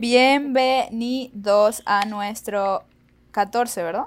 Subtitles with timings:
[0.00, 2.84] Bienvenidos a nuestro
[3.32, 4.04] 14, ¿verdad?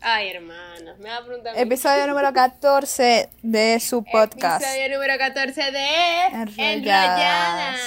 [0.00, 1.56] Ay, hermanos, me va a preguntar.
[1.56, 4.64] Episodio número 14 de su podcast.
[4.64, 7.78] Episodio número 14 de Enrolladas.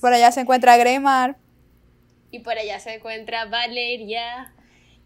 [0.00, 1.36] Por allá se encuentra Greymar.
[2.30, 4.54] Y por allá se encuentra Valeria.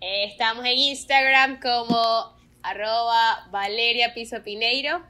[0.01, 5.03] Eh, estamos en Instagram como arroba Valeria Piso Pineiro.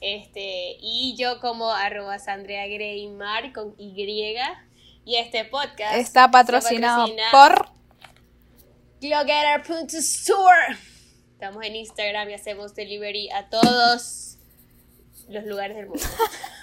[0.00, 4.36] Este, y yo como arroba Sandrea Greymar con Y.
[5.04, 7.68] Y este podcast está patrocinado por
[9.00, 10.78] Glogetter.store.
[11.32, 14.38] Estamos en Instagram y hacemos delivery a todos
[15.28, 16.04] los lugares del mundo.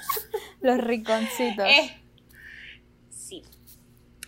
[0.61, 1.65] los rinconcitos.
[1.67, 2.01] Eh,
[3.09, 3.43] sí.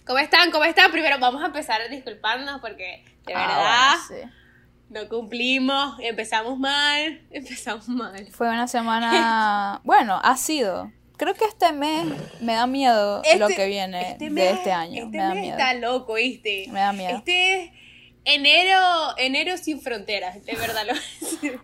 [0.06, 0.52] ¿Cómo están?
[0.52, 0.92] ¿Cómo están?
[0.92, 4.30] Primero vamos a empezar disculpándonos porque de Ah, verdad
[4.94, 8.28] no cumplimos, empezamos mal, empezamos mal.
[8.32, 10.92] Fue una semana, bueno, ha sido.
[11.24, 12.06] Creo que este mes
[12.42, 15.06] me da miedo lo Este- que viene este de este año.
[15.06, 15.58] Este me da mes miedo.
[15.58, 16.66] está loco, ¿viste?
[16.70, 17.16] Me da miedo.
[17.18, 17.72] Este es
[18.26, 18.78] enero,
[19.18, 20.94] enero sin fronteras, de verdad lo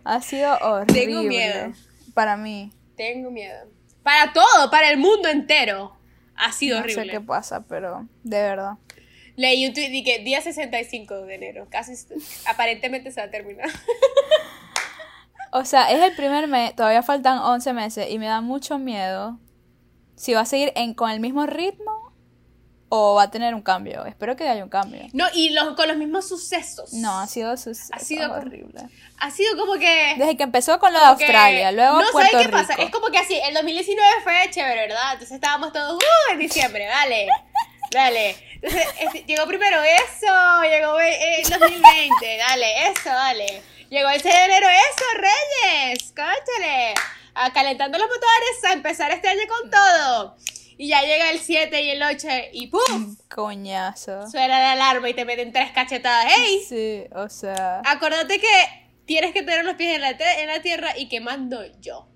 [0.04, 0.94] Ha sido horrible.
[1.04, 1.72] Tengo miedo.
[2.14, 2.72] Para mí.
[2.96, 3.68] Tengo miedo.
[4.02, 5.94] Para todo, para el mundo entero.
[6.36, 7.04] Ha sido no horrible.
[7.04, 8.72] sé qué pasa, pero de verdad.
[9.36, 11.66] Leí un tweet y que día 65 de enero.
[11.70, 11.92] Casi
[12.46, 13.68] aparentemente se va a terminar.
[15.52, 19.36] O sea, es el primer mes, todavía faltan 11 meses y me da mucho miedo
[20.20, 22.12] si va a seguir en, con el mismo ritmo
[22.90, 24.04] o va a tener un cambio.
[24.04, 25.02] Espero que haya un cambio.
[25.12, 26.92] No, y los, con los mismos sucesos.
[26.92, 28.80] No, ha sido, sus- Ha sido como- horrible.
[29.18, 30.14] Ha sido como que.
[30.18, 32.68] Desde que empezó con lo de como que- Australia, luego no, Puerto ¿sabes qué Rico.
[32.68, 32.82] pasa?
[32.82, 35.12] Es como que así, el 2019 fue chévere, ¿verdad?
[35.14, 36.32] Entonces estábamos todos, ¡uh!
[36.32, 37.28] En diciembre, vale.
[37.92, 38.36] Dale.
[38.62, 43.62] Entonces este, llegó primero eso, llegó eh, el 2020, dale, eso, dale.
[43.88, 46.94] Llegó el 6 de enero, eso, Reyes, cóchale.
[47.34, 50.36] A calentando los motores, a empezar este año con todo.
[50.76, 53.16] Y ya llega el 7 y el 8 y ¡pum!
[53.28, 54.26] Coñazo.
[54.30, 56.32] Suena la alarma y te meten tres cachetadas.
[56.38, 56.60] ¡Ey!
[56.66, 57.82] Sí, o sea.
[57.84, 58.48] Acordate que
[59.04, 62.06] tienes que tener los pies en la, en la tierra y que mando yo.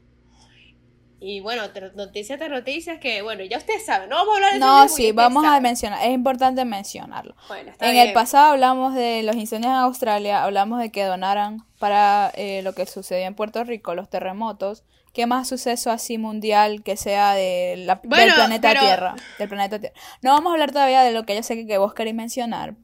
[1.26, 1.62] Y bueno,
[1.94, 5.44] noticias noticias que, bueno, ya ustedes saben, no vamos a hablar de No, sí, vamos
[5.47, 7.34] a mencionar, es importante mencionarlo.
[7.48, 8.08] Bueno, está En bien.
[8.08, 12.74] el pasado hablamos de los incendios en Australia, hablamos de que donaran para eh, lo
[12.74, 14.84] que sucedió en Puerto Rico, los terremotos.
[15.14, 19.14] ¿Qué más suceso así mundial que sea de la- del planeta pero- Tierra?
[19.38, 19.94] Del planeta Tierra.
[20.22, 22.75] No vamos a hablar todavía de lo que yo sé que, que vos queréis mencionar.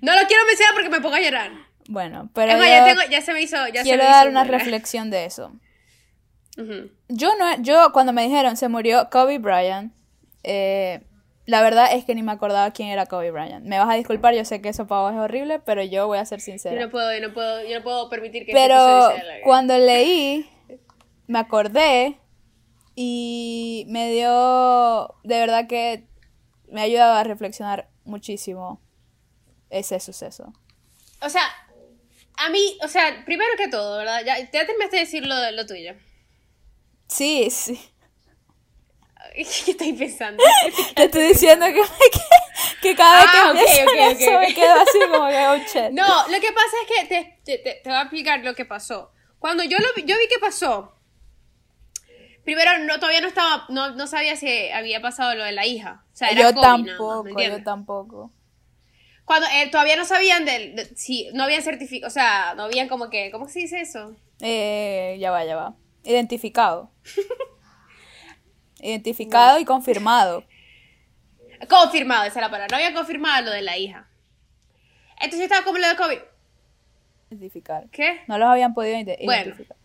[0.00, 1.50] No lo quiero mencionar porque me pongo a llorar.
[1.88, 3.56] Bueno, pero es yo ya, tengo, ya se me hizo.
[3.68, 4.58] Ya quiero se me dar hizo una buena.
[4.58, 5.52] reflexión de eso.
[7.08, 9.92] Yo no, yo cuando me dijeron se murió Kobe Bryant,
[10.42, 11.00] eh,
[11.46, 13.64] la verdad es que ni me acordaba quién era Kobe Bryant.
[13.64, 16.18] Me vas a disculpar, yo sé que eso para vos es horrible, pero yo voy
[16.18, 16.80] a ser Yo sincera.
[16.80, 18.76] no puedo, yo no puedo, yo no puedo permitir que Pero
[19.10, 20.48] sea cuando leí,
[21.30, 22.18] me acordé
[22.96, 26.08] y me dio, de verdad que
[26.68, 28.80] me ha ayudado a reflexionar muchísimo
[29.70, 30.52] ese suceso.
[31.22, 31.44] O sea,
[32.36, 34.22] a mí, o sea, primero que todo, ¿verdad?
[34.26, 35.94] Ya, ya terminaste de decir lo, lo tuyo.
[37.06, 37.80] Sí, sí.
[39.64, 40.42] ¿Qué estáis pensando?
[40.96, 42.20] Te estoy diciendo que, que,
[42.82, 44.40] que cada vez Ah, que ok, pienso ok, en ok, eso ok.
[44.40, 45.90] me quedo así como que, oh.
[45.92, 48.64] No, lo que pasa es que te, te, te- te voy a explicar lo que
[48.64, 49.12] pasó.
[49.38, 50.96] Cuando yo lo vi, yo vi que pasó,
[52.44, 56.04] primero no todavía no estaba, no, no sabía si había pasado lo de la hija.
[56.12, 58.32] O sea, era yo Kobe nada más, ¿me tampoco, yo tampoco.
[59.24, 62.88] Cuando eh, todavía no sabían del, de- si no habían certificado, o sea, no habían
[62.88, 64.16] como que, ¿cómo se dice eso?
[64.40, 65.74] Eh, ya va, ya va.
[66.02, 66.90] Identificado.
[68.80, 70.44] Identificado y confirmado.
[71.68, 72.68] Confirmado, esa es la palabra.
[72.70, 74.08] No habían confirmado lo de la hija.
[75.16, 76.24] Entonces yo estaba como lo de Kobe.
[77.30, 77.88] Identificar.
[77.90, 78.22] ¿Qué?
[78.26, 79.42] No los habían podido ide- Bueno.
[79.42, 79.76] identificar.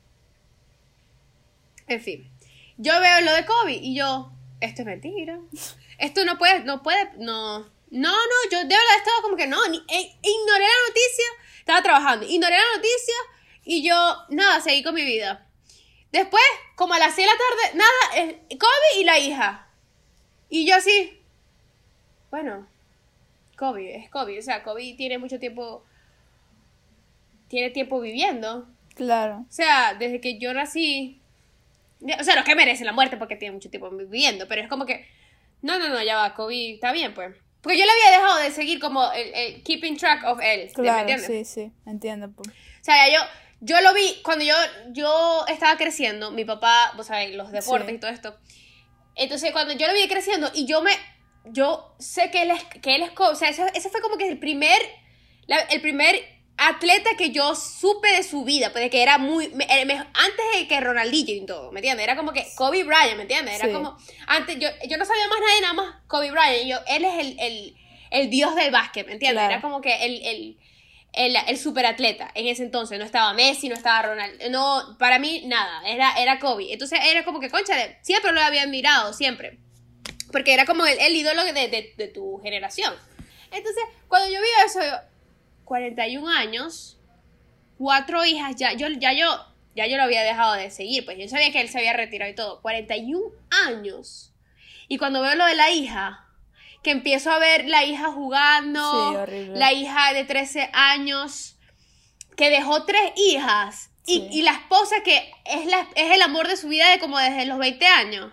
[1.88, 2.32] En fin.
[2.78, 5.40] Yo veo lo de Kobe y yo, esto es mentira.
[5.98, 7.60] Esto no puede, no puede, no.
[7.92, 11.26] No, no, yo de verdad estaba como que no, ni- eh, ignoré la noticia,
[11.60, 13.16] estaba trabajando, ignoré la noticia
[13.64, 13.96] y yo,
[14.30, 15.48] nada, seguí con mi vida.
[16.12, 16.44] Después,
[16.76, 19.68] como a las 6 de la tarde, nada, eh, Kobe y la hija.
[20.50, 21.22] Y yo así,
[22.32, 22.68] bueno,
[23.58, 25.86] Kobe, es Kobe, o sea, Kobe tiene mucho tiempo,
[27.48, 28.68] tiene tiempo viviendo.
[28.96, 29.46] Claro.
[29.48, 31.22] O sea, desde que yo nací.
[32.02, 34.68] O sea, no es que merece la muerte porque tiene mucho tiempo viviendo, pero es
[34.68, 35.08] como que.
[35.62, 37.36] No, no, no, ya va, Kobe está bien, pues.
[37.62, 40.68] Porque yo le había dejado de seguir como el, el keeping track of él.
[40.68, 41.48] ¿me Claro, entiendes?
[41.48, 41.72] sí, sí.
[41.88, 42.30] Entiendo.
[42.32, 42.50] pues.
[42.50, 43.20] O sea, yo,
[43.62, 44.54] yo lo vi cuando yo,
[44.92, 47.96] yo estaba creciendo, mi papá, vos sabés, los deportes Sí.
[47.96, 48.38] y todo esto.
[49.16, 50.92] Entonces, cuando yo lo vi creciendo y yo me.
[51.46, 53.12] Yo sé que él es, que él es.
[53.18, 54.78] O sea, ese, ese fue como que el primer.
[55.48, 56.16] la- el primer
[56.58, 60.68] atleta que yo supe de su vida, porque que era muy, me- me- antes de
[60.68, 62.04] que Ronaldinho y todo, ¿me entiendes?
[62.06, 63.56] Era como que Kobe Bryant, ¿me entiendes?
[63.56, 63.74] Era Sí.
[63.74, 63.98] como,
[64.28, 67.14] antes, yo, yo no sabía más nadie, nada más Kobe Bryant, y yo, él es
[67.20, 67.76] el, el,
[68.12, 69.42] el dios del básquet, ¿me entiendes?
[69.42, 69.52] Claro.
[69.54, 70.58] Era como que el, el,
[71.12, 75.44] el, el superatleta en ese entonces, no estaba Messi, no estaba Ronald, no, para mí
[75.46, 79.60] nada, era, era Kobe, entonces era como que, conchale, siempre lo había admirado, siempre,
[80.32, 82.94] porque era como el, el ídolo de, de, de tu generación.
[83.52, 84.92] Entonces, cuando yo vi eso, yo,
[85.66, 87.00] 41 años,
[87.78, 89.28] cuatro hijas, ya yo, ya yo,
[89.76, 92.32] ya yo lo había dejado de seguir, pues yo sabía que él se había retirado
[92.32, 92.62] y todo.
[92.62, 93.20] 41
[93.68, 94.34] años.
[94.88, 96.26] Y cuando veo lo de la hija,
[96.84, 101.58] que empiezo a ver la hija jugando, Sí, la hija de 13 años,
[102.38, 104.28] que dejó tres hijas, y, Sí.
[104.34, 107.46] y la esposa que es, la, es el amor de su vida de como desde
[107.46, 108.32] los 20 años.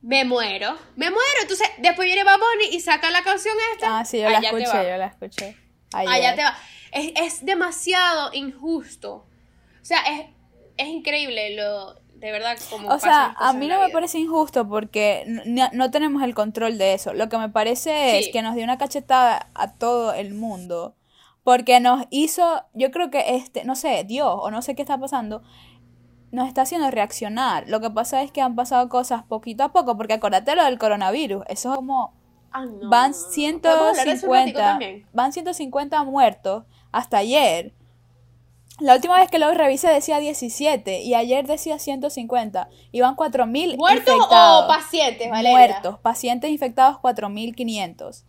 [0.00, 1.40] Me muero, me muero.
[1.42, 4.00] Entonces, después viene Bad Bunny y saca la canción esta.
[4.00, 5.56] Ah, sí, yo la escuché, yo la escuché.
[5.94, 6.12] Ayer.
[6.12, 6.56] Allá te va.
[6.92, 9.26] Es, es demasiado injusto.
[9.80, 10.26] O sea, es,
[10.76, 13.92] es increíble lo de verdad como O sea, a mí no me vida.
[13.92, 17.12] parece injusto porque no, no tenemos el control de eso.
[17.14, 20.94] Lo que me parece es que nos dio una cachetada a todo el mundo
[21.42, 24.98] porque nos hizo, yo creo que este, no sé, Dios o no sé qué está
[24.98, 25.42] pasando,
[26.30, 27.64] nos está haciendo reaccionar.
[27.68, 30.78] Lo que pasa es que han pasado cosas poquito a poco porque acuérdate lo del
[30.78, 32.14] coronavirus, eso es como
[32.52, 33.62] Ah, no, van no, no.
[33.62, 35.06] ¿Podemos hablar de eso un ratico 150 también?
[35.12, 37.74] van 150 muertos hasta ayer.
[38.80, 43.76] La última vez que lo revisé decía 17 y ayer decía 150 y van 4000
[43.76, 44.64] ¿Muertos infectados.
[44.64, 45.50] o pacientes, Valeria?
[45.56, 48.24] Muertos, pacientes infectados 4500.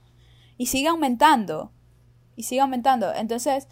[0.58, 1.72] Y sigue aumentando.
[2.36, 3.14] Y sigue aumentando.
[3.14, 3.68] Entonces,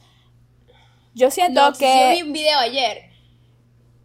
[1.13, 3.10] yo siento No, si yo vi que un video ayer.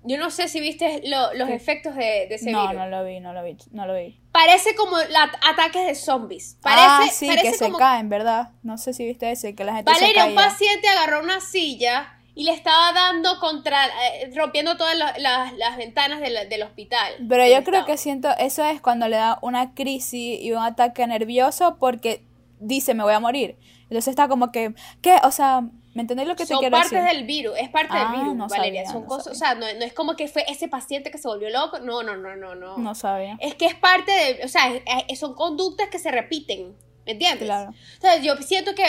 [0.06, 2.76] Yo no sé si viste lo- los efectos de, de ese no, virus.
[2.76, 4.20] no lo vi, no lo vi, no lo vi.
[4.32, 6.58] Parece como la- ataques de zombies.
[6.62, 8.50] Parece, ah, sí, parece que se como caen, ¿verdad?
[8.62, 12.12] No sé si viste ese, que la gente Valeria, se un paciente agarró una silla
[12.35, 16.62] y le estaba dando contra, eh, rompiendo todas la- las- las ventanas de la- del
[16.62, 17.14] hospital.
[17.29, 21.06] Pero yo creo que siento, eso es cuando le da una crisis y un ataque
[21.06, 22.23] nervioso porque
[22.61, 23.56] dice me voy a morir.
[23.85, 25.17] Entonces está como que, ¿qué?
[25.25, 25.62] O sea,
[25.96, 27.06] ¿me entendéis lo que te son quiero partes decir?
[27.08, 28.84] del virus, es parte Ah, del virus, no Valeria.
[28.84, 29.58] sabía, son no cosas, sabía.
[29.58, 31.78] o sea, no, no es como que fue ese paciente que se volvió loco.
[31.81, 32.76] No, no, no, no, no.
[32.78, 33.37] No sabía.
[33.40, 34.72] Es que es parte de, o sea,
[35.08, 37.46] es- son conductas que se repiten, ¿me entiendes?
[37.46, 37.70] Claro.
[37.70, 38.84] O sea, yo siento que,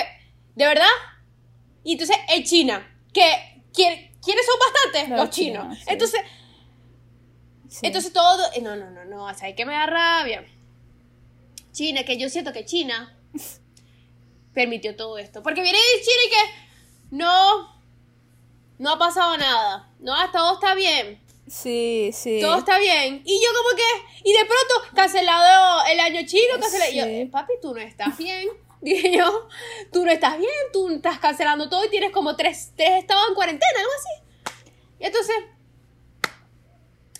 [0.55, 0.85] de verdad,
[1.83, 3.23] y entonces en China, que
[3.73, 5.09] ¿quién- ¿quiénes son bastantes?
[5.09, 5.63] Los Los, chinos.
[5.63, 5.85] chinos, sí.
[5.87, 6.21] Entonces,
[7.69, 7.79] Sí.
[7.85, 10.45] entonces todo, eh, no, no, no, no, o sea, hay que me da rabia.
[11.71, 13.15] China, que yo siento que China
[14.53, 15.43] permitió todo esto.
[15.43, 16.66] Porque viene de China y que
[17.11, 17.81] no,
[18.77, 19.91] no ha pasado nada.
[19.99, 21.21] No, todo está bien.
[21.47, 22.39] sí, sí.
[22.41, 23.21] Todo está bien.
[23.25, 26.91] Y yo como que, y de pronto, cancelado el año chino, cancelado.
[26.91, 27.25] Y yo, Sí.
[27.31, 28.47] papi, tú no estás bien.
[28.81, 29.47] Dije yo,
[29.91, 33.33] tú no estás bien, tú estás cancelando todo y tienes como tres, tres estados en
[33.35, 34.53] cuarentena, algo así.
[34.99, 35.35] Y entonces,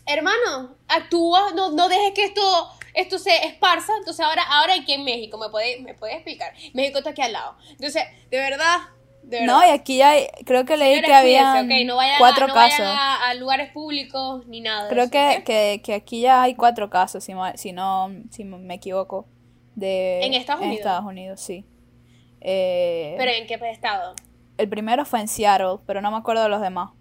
[0.05, 3.93] hermano, actúa, no, no dejes que esto, esto se esparza.
[3.97, 6.53] Entonces ahora, ahora aquí en México, ¿me puede, me puede explicar?
[6.73, 7.57] México está aquí al lado.
[7.71, 8.77] Entonces, de verdad,
[9.29, 9.45] de.
[9.45, 12.85] No, y aquí hay, creo que leí Señores, que había no cuatro no vayan casos.
[12.97, 14.89] a, a lugares públicos ni nada.
[14.89, 18.75] Creo eso, que, que, que aquí ya hay cuatro casos, si, si no si me
[18.75, 19.27] equivoco.
[19.75, 20.79] De, ¿En Estados Unidos?
[20.79, 21.65] Estados Unidos, sí.
[22.41, 24.15] Eh, Pero en qué estado?
[24.57, 26.91] el primero fue en Seattle, pero no me acuerdo de los demás.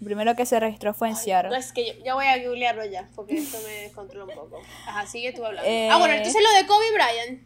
[0.00, 1.50] El primero que se registró fue en Seattle.
[1.50, 4.60] No es que yo, ya voy a googlearlo ya, porque esto me descontrola un poco.
[4.86, 5.68] Ajá, sigue tú hablando.
[5.70, 7.42] Eh, Ah, bueno, entonces lo de Kobe Bryant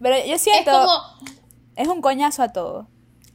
[0.00, 1.32] Pero yo es siento, como,
[1.76, 2.88] es un coñazo a todo.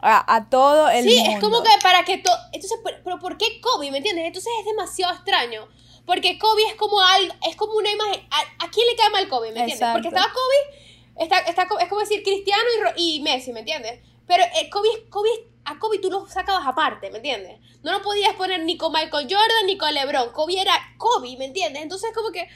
[0.06, 1.32] A, a todo el sí, mundo.
[1.32, 3.90] es como que para que todo, entonces, pero, ¿por qué Kobe?
[3.90, 4.26] ¿Me entiendes?
[4.26, 5.68] Entonces es demasiado extraño,
[6.06, 9.30] porque Kobe es como algo, es como una imagen, ¿a, a quién le cae mal
[9.30, 9.54] Kobe?
[9.54, 9.76] ¿Me entiendes?
[9.76, 9.94] Exacto.
[9.94, 12.64] Porque estaba Kobe, está, está, es como decir Cristiano
[12.98, 14.02] y, y Messi, ¿me entiendes?
[14.28, 15.30] Pero eh, Kobe, Kobe,
[15.66, 17.60] a Kobe tú lo sacabas aparte, ¿me entiendes?
[17.82, 21.46] No lo podías poner ni con Michael Jordan ni con LeBron, Kobe era Kobe, ¿me
[21.46, 21.82] entiendes?
[21.82, 22.48] Entonces como que...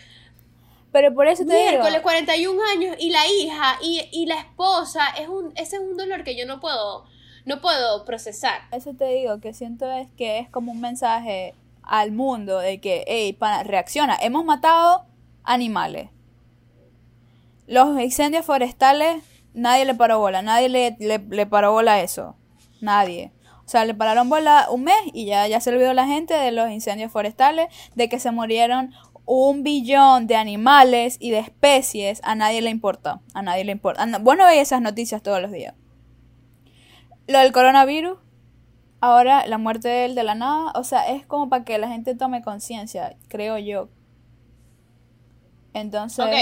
[0.92, 1.70] Pero por eso te digo.
[1.70, 5.98] Miércoles, 41 años y la hija y, y la esposa, es un, ese es un
[5.98, 7.06] dolor que yo no puedo,
[7.48, 8.60] no puedo procesar.
[8.72, 13.06] Eso te digo, que siento es que es como un mensaje al mundo de que,
[13.08, 14.18] hey, pana, reacciona.
[14.22, 15.06] Hemos matado
[15.44, 16.10] animales.
[17.66, 19.24] Los incendios forestales,
[19.54, 22.36] nadie le paró bola, nadie le, le, paró bola a eso.
[22.82, 23.32] Nadie.
[23.66, 26.52] O sea, le pararon bola un mes y ya, ya se olvidó la gente de
[26.52, 28.94] los incendios forestales, de que se murieron
[29.26, 32.20] un billón de animales y de especies.
[32.26, 33.22] A nadie le importa.
[33.34, 34.04] A nadie le importa.
[34.04, 35.76] Ah, Bueno, veis esas noticias todos los días.
[37.28, 38.18] Lo del coronavirus,
[39.02, 41.88] ahora la muerte de él de la nada, o sea, es como para que la
[41.88, 43.90] gente tome conciencia, creo yo.
[45.74, 46.34] Entonces, Ok,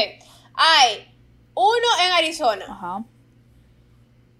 [0.53, 1.17] hay
[1.55, 3.03] uno en Arizona, ajá,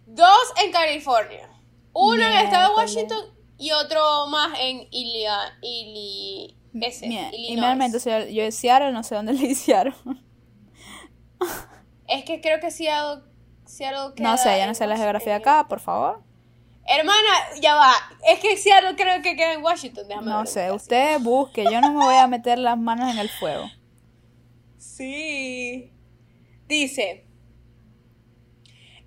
[0.06, 1.50] dos en California,
[1.94, 2.76] Uno en el estado de.
[2.76, 3.26] Washington
[3.58, 7.94] y otro más en Ilia, Ili, ese, Illinois.
[7.96, 9.96] o sea, yo de Seattle no sé dónde le hicieron.
[12.08, 13.24] Es que creo que Seattle,
[13.66, 16.25] Seattle queda No sé, ya no sé la geografía de acá, por favor.
[16.88, 17.30] Hermana,
[17.62, 17.94] ya va.
[18.28, 20.08] Es que Seattle creo que queda en Washington.
[20.08, 23.30] Déjame No sé, usted busque, yo no me voy a meter las manos en el
[23.30, 23.66] fuego.
[24.78, 25.92] Sí.
[26.68, 27.26] Dice.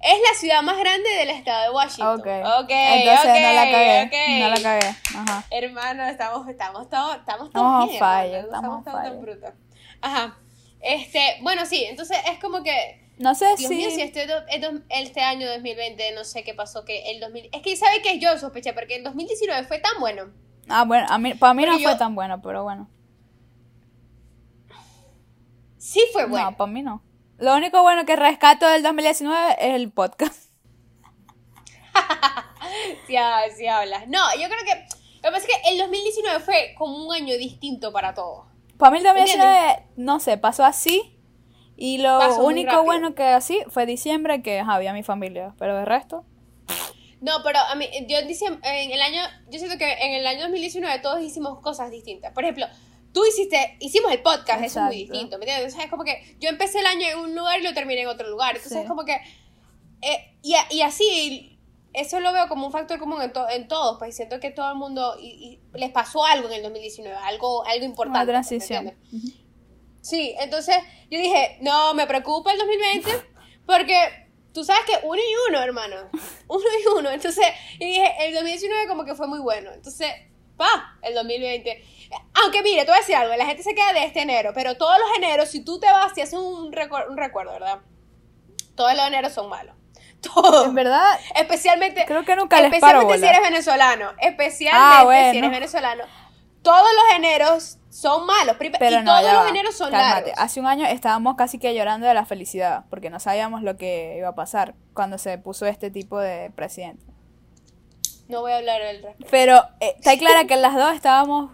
[0.00, 2.20] Es la ciudad más grande del estado de Washington.
[2.20, 2.26] Ok.
[2.62, 4.02] Ok, Entonces ok, no la cagué.
[4.04, 4.40] ok.
[4.40, 4.96] No la cagué.
[5.16, 5.44] Ajá.
[5.50, 9.54] Hermano, estamos, estamos todos, estamos todos Estamos bien, no estamos on todos tan.
[10.00, 10.38] Ajá.
[10.80, 13.74] Este, bueno, sí, entonces es como que, No sé Dios si.
[13.76, 14.26] mío, si este,
[14.90, 18.38] este año 2020, no sé qué pasó, que el 2000, es que sabe que yo
[18.38, 20.32] sospeché, porque el 2019 fue tan bueno.
[20.68, 22.88] Ah, bueno, a mí, para mí no yo- fue tan bueno, pero bueno.
[25.78, 26.50] Sí fue bueno.
[26.50, 27.02] No, para mí no.
[27.38, 30.50] Lo único bueno que rescato del 2019 es el podcast.
[33.06, 34.06] Sí, ah, sí hablas.
[34.08, 37.36] No, yo creo que, lo que pasa es que el 2019 fue como un año
[37.38, 38.44] distinto para todos.
[38.76, 41.17] Para mí el 2019, no sé, pasó así.
[41.80, 45.54] Y lo muy único bueno que así fue diciembre, que ajá, había mi familia.
[45.58, 46.24] Pero el resto,
[47.20, 49.20] No, pero a mí, yo dice, en el año,
[49.50, 52.32] yo siento que en el año 2019 todos hicimos cosas distintas.
[52.32, 52.66] Por ejemplo,
[53.12, 55.12] tú hiciste, hicimos el podcast, eso es muy Exacto.
[55.12, 55.74] distinto, ¿me entiendes?
[55.74, 58.08] Sea, es como que yo empecé el año en un lugar y lo terminé en
[58.08, 58.56] otro lugar.
[58.56, 58.82] Entonces Sí.
[58.82, 59.14] es como que,
[60.02, 61.58] eh, y, y así,
[61.92, 64.70] eso lo veo como un factor común en, to- en todos, pues siento que todo
[64.70, 68.30] el mundo, y, y les pasó algo en el 2019, algo, algo importante.
[68.30, 68.88] una pues, ¿me transición.
[68.88, 69.34] entiendes?
[70.08, 70.76] Sí, entonces
[71.10, 73.10] yo dije, no, me preocupa el 2020
[73.66, 75.96] porque tú sabes que uno y uno, hermano.
[76.48, 77.10] Uno y uno.
[77.10, 77.44] Entonces
[77.78, 79.70] yo dije, el 2019 como que fue muy bueno.
[79.72, 80.10] Entonces,
[80.56, 81.84] pa, el 2020.
[82.42, 84.76] Aunque mire, te voy a decir algo, la gente se queda de este enero, pero
[84.78, 87.80] todos los eneros, si tú te vas y haces un, recuer- un recuerdo, ¿verdad?
[88.74, 89.76] Todos los eneros son malos.
[90.22, 90.66] Todos.
[90.68, 94.12] En verdad, Especialmente, Creo que nunca les paro especialmente si eres venezolano.
[94.18, 95.38] Especialmente Ah, si bueno.
[95.38, 96.04] eres venezolano.
[96.68, 98.56] Todos los eneros son malos.
[98.58, 99.48] pero y no, todos los va.
[99.48, 100.14] eneros son Cálmate.
[100.30, 100.32] largos.
[100.36, 104.16] Hace un año estábamos casi que llorando de la felicidad, porque no sabíamos lo que
[104.18, 107.04] iba a pasar cuando se puso este tipo de presidente.
[108.28, 109.26] No voy a hablar del respecto.
[109.30, 111.50] Pero eh, está clara que las dos estábamos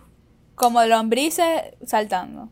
[0.57, 2.49] como lombrices saltando.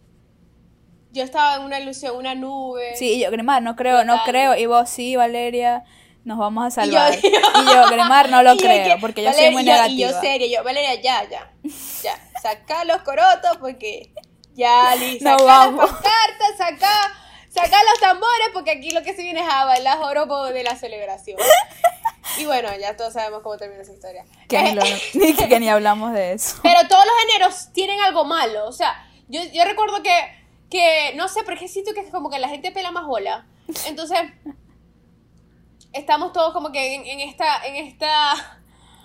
[1.10, 2.94] Yo estaba en una ilusión, una nube.
[2.96, 4.56] Sí, y yo, Grimar, no creo, no creo.
[4.56, 5.84] Y vos, sí, Valeria,
[6.24, 7.12] nos vamos a Y salvar.
[7.20, 9.66] yo- Y yo, Grimar, no lo yo creo, que- porque yo Valeria, soy muy y
[9.66, 10.10] yo- negativa.
[10.10, 11.52] Y yo seria, yo, Valeria, ya, ya.
[12.02, 14.12] Ya, saca los corotos porque
[14.54, 15.24] ya, listo.
[15.24, 15.78] No Saca vamos.
[15.84, 16.90] las pancartas, saca,
[17.48, 20.76] saca los tambores porque aquí lo que se viene es a bailar joropo de la
[20.76, 21.38] celebración.
[22.38, 24.24] Y bueno, ya todos sabemos cómo termina esa historia.
[24.48, 24.82] Que, Eh, ni lo-
[25.14, 26.56] ni, que ni hablamos de eso.
[26.62, 28.66] Pero todos los eneros tienen algo malo.
[28.66, 30.14] O sea, yo, yo recuerdo que,
[30.70, 33.44] que, no sé, porque siento que es como que la gente pela más bola.
[33.86, 34.18] Entonces,
[35.92, 38.60] estamos todos como que en, en esta, en esta,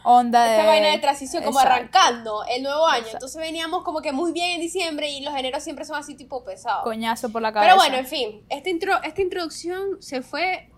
[0.09, 0.55] Onda de...
[0.55, 1.75] esta vaina de transición, como Exacto.
[1.75, 2.99] arrancando el nuevo año.
[2.99, 3.17] Exacto.
[3.17, 6.45] Entonces veníamos como que muy bien en diciembre y los eneros siempre son así tipo
[6.45, 6.83] pesados.
[6.83, 7.73] Coñazo por la cabeza.
[7.73, 10.69] Pero bueno, en fin, esta, intro, esta introducción se fue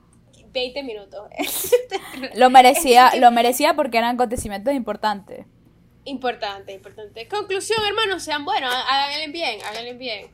[0.51, 1.29] 20 minutos.
[2.35, 5.45] Lo merecía, lo merecía porque eran acontecimientos importantes.
[6.05, 7.27] Importante, importante.
[7.27, 10.31] Conclusión, hermanos, sean buenos, háganle bien, háganle bien.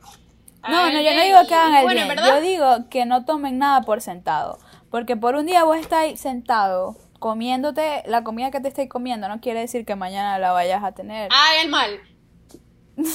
[0.66, 2.02] No, no, yo no digo que hagan el bueno, bien.
[2.02, 4.58] en verdad, Yo digo que no tomen nada por sentado.
[4.90, 9.28] Porque por un día vos estás sentado comiéndote la comida que te estés comiendo.
[9.28, 11.28] No quiere decir que mañana la vayas a tener.
[11.32, 12.00] hagan el mal.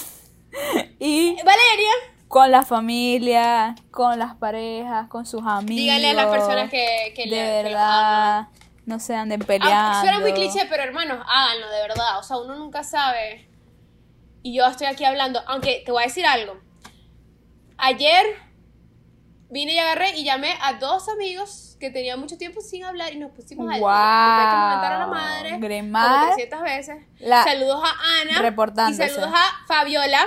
[0.99, 1.91] Y Valeria,
[2.27, 5.65] con la familia, con las parejas, con sus amigos.
[5.67, 8.47] díganle a las personas que, que de le- que verdad,
[8.85, 9.73] no se anden peleando.
[9.97, 12.19] Ah, suena muy cliché, pero hermanos, háganlo de verdad.
[12.19, 13.47] O sea, uno nunca sabe.
[14.43, 16.57] Y yo estoy aquí hablando, aunque te voy a decir algo.
[17.77, 18.25] Ayer
[19.51, 23.17] vine y agarré y llamé a dos amigos que tenían mucho tiempo sin hablar y
[23.17, 23.81] nos pusimos al día.
[23.81, 26.96] Que a la madre Gremar, como 300 veces.
[27.20, 28.41] la- saludos a Ana.
[28.41, 29.05] reportándose.
[29.05, 30.25] Y saludos a Fabiola.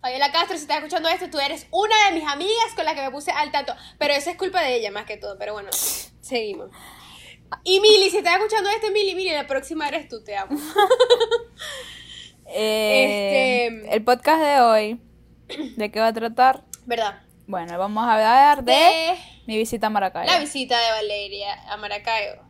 [0.00, 3.00] Fabiola Castro, si estás escuchando esto, tú eres una de mis amigas con la que
[3.02, 3.74] me puse al tanto.
[3.98, 5.38] Pero eso es culpa de ella más que todo.
[5.38, 5.70] Pero bueno,
[6.20, 6.70] seguimos.
[7.62, 10.58] Y Mili, si estás escuchando esto, Mili, Mili, la próxima eres tú, te amo.
[12.46, 15.00] eh, Este- El podcast de hoy,
[15.76, 16.64] ¿de qué va a tratar?
[16.86, 17.22] ¿Verdad?
[17.46, 19.14] Bueno, vamos a hablar de De
[19.46, 20.30] mi visita a Maracaibo.
[20.32, 22.42] la visita de Valeria a Maracaibo.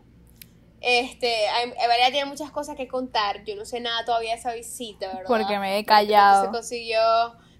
[0.80, 3.42] Este, hay- Valeria tiene muchas cosas que contar.
[3.44, 5.24] Yo no sé nada todavía de esa visita, ¿verdad?
[5.26, 6.44] Porque me he callado.
[6.44, 7.00] Se consiguió,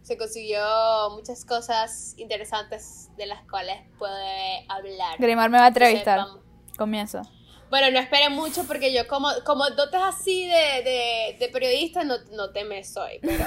[0.02, 0.61] se consiguió
[1.12, 5.16] muchas cosas interesantes de las cuales puede hablar.
[5.19, 6.19] Grimar me va a entrevistar.
[6.21, 6.45] Entonces.
[6.76, 7.23] Comienzo.
[7.71, 12.16] Bueno, no esperen mucho porque yo como, como dotes así de, de, de periodista no,
[12.33, 13.45] no te me soy, pero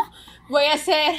[0.48, 1.14] voy a hacer,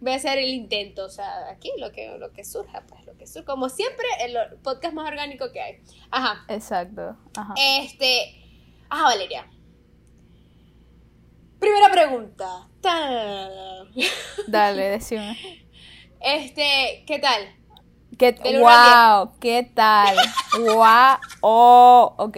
[0.00, 3.16] voy a hacer el intento, o sea, aquí lo que, lo que surja, pues lo
[3.16, 3.46] que surja.
[3.46, 5.80] Como siempre, el podcast más orgánico que hay.
[6.10, 6.44] Ajá.
[6.48, 7.16] Exacto.
[7.36, 7.54] Ajá.
[7.56, 8.36] Este.
[8.88, 9.46] Ajá, Valeria.
[11.58, 12.68] Primera pregunta.
[12.80, 13.84] Ta-
[14.48, 15.38] Dale, decime.
[16.20, 17.54] Este, ¿qué tal?
[18.18, 20.16] ¿Qué, Del wow, ¿qué tal?
[20.60, 22.36] wow, oh, ok.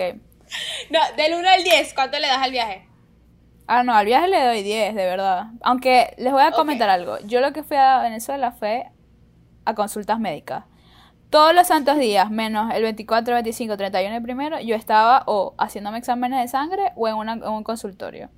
[0.90, 2.86] No, del 1 al 10, ¿cuánto le das al viaje?
[3.74, 5.44] Ah, no, al viaje le doy 10, de verdad.
[5.62, 7.18] Aunque les voy a comentar algo.
[7.24, 8.86] Yo lo que fui a Venezuela fue
[9.64, 10.64] a consultas médicas.
[11.30, 15.96] Todos los santos días, menos el 24, 25, 31 y primero, yo estaba o haciéndome
[15.98, 18.28] exámenes de sangre o en, una- en un consultorio.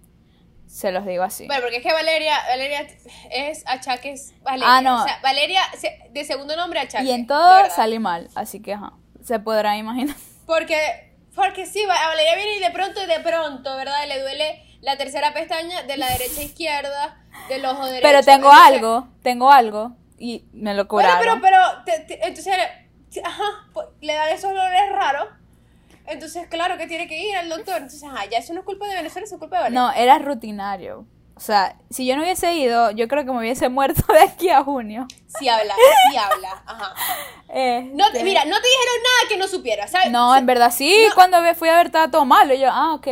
[0.67, 1.47] Se los digo así.
[1.47, 2.87] Bueno, porque es que Valeria, Valeria
[3.31, 4.67] es achaques Valeria.
[4.77, 5.03] Ah, no.
[5.03, 5.61] O sea, Valeria,
[6.11, 7.05] de segundo nombre achaque.
[7.05, 10.17] y en todo salí mal, así que ajá, se podrán imaginar.
[10.47, 10.77] Porque,
[11.35, 14.07] porque sí, Valeria viene y de pronto y de pronto, ¿verdad?
[14.07, 17.17] Le duele la tercera pestaña de la derecha a izquierda,
[17.49, 18.03] del ojo derecho.
[18.03, 21.41] Pero tengo Entonces- algo, tengo algo y me lo Bueno, curaron.
[21.41, 22.55] pero, pero, te- te- entonces,
[23.25, 25.29] ajá, pues, le dan esos olores raros.
[26.07, 27.77] Entonces, claro que tiene que ir al doctor.
[27.77, 29.81] Entonces, ajá, ya eso no es culpa de Venezuela, eso es culpa de Valeria.
[29.81, 31.07] No, era rutinario.
[31.37, 34.51] O sea, si yo no hubiese ido, yo creo que me hubiese muerto de aquí
[34.51, 35.07] a junio.
[35.39, 35.75] Sí habla,
[36.11, 36.95] sí habla, ajá.
[37.49, 40.11] No, te- Este, mira, no te dijeron nada que no supieras, ¿sabes?
[40.11, 41.15] No, en verdad sí, No.
[41.15, 42.55] cuando fui a ver estaba todo malo.
[42.55, 43.09] Y yo, ah, ok,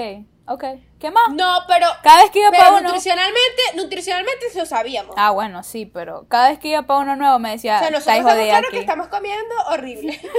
[0.46, 0.64] ok.
[1.02, 1.30] ¿Qué más?
[1.34, 2.82] No, pero, Cada vez que iba pero para uno.
[2.82, 5.16] nutricionalmente, nutricionalmente lo sabíamos.
[5.18, 7.90] Ah, bueno, sí, pero cada vez que iba para uno nuevo me decía, o sea,
[7.90, 8.70] nosotros estamos aquí.
[8.70, 10.20] que estamos comiendo horrible.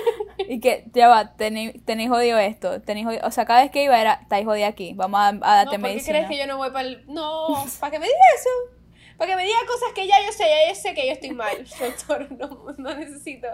[0.48, 3.27] Y que, ya va, tenéis jodido esto, tenéis jodido.
[3.27, 5.65] O sea, cada vez que iba era, estáis jodida aquí, vamos a, a no, darte
[5.65, 6.20] ¿por qué medicina.
[6.20, 7.03] crees que yo no voy para el...
[7.08, 8.50] No, para que me diga eso.
[9.17, 11.32] Para que me diga cosas que ya yo sé, ya yo sé que yo estoy
[11.32, 13.48] mal, doctor, no, no necesito.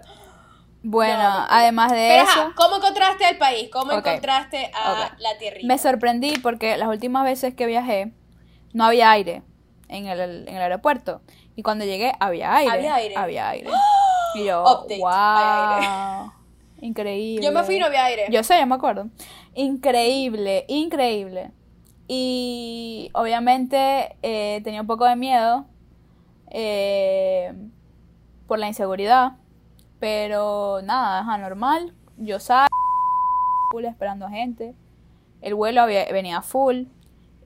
[0.82, 2.40] Bueno, No, además de Pero eso.
[2.42, 3.70] ajá, ¿cómo encontraste el país?
[3.72, 4.08] ¿Cómo Ok.
[4.08, 5.68] encontraste a la tierrita?
[5.68, 8.14] Me sorprendí porque las últimas veces que viajé
[8.74, 9.44] no había aire
[9.90, 11.22] en el, en el aeropuerto.
[11.56, 12.72] Y cuando llegué había aire.
[12.72, 13.16] Había aire.
[13.18, 13.70] Había aire.
[14.36, 15.10] Y yo, Update, wow.
[15.12, 15.88] aire.
[16.82, 17.46] Increíble.
[17.46, 18.28] Yo me fui y no había aire.
[18.30, 19.10] Yo sé, yo me acuerdo.
[19.56, 21.52] Increíble, increíble.
[22.08, 25.66] Y obviamente eh, tenía un poco de miedo
[26.52, 27.54] eh,
[28.48, 29.34] por la inseguridad.
[30.00, 31.94] Pero nada, es anormal.
[32.18, 32.68] Yo salgo
[33.72, 34.76] full esperando a gente.
[35.42, 36.84] El vuelo había- venía full.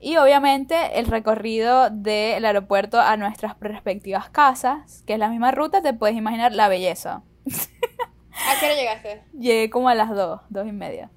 [0.00, 5.80] Y obviamente el recorrido del aeropuerto a nuestras respectivas casas, que es la misma ruta,
[5.82, 7.22] te puedes imaginar la belleza.
[7.46, 9.22] ¿A qué hora llegaste?
[9.32, 11.10] Llegué como a las 2, 2 y media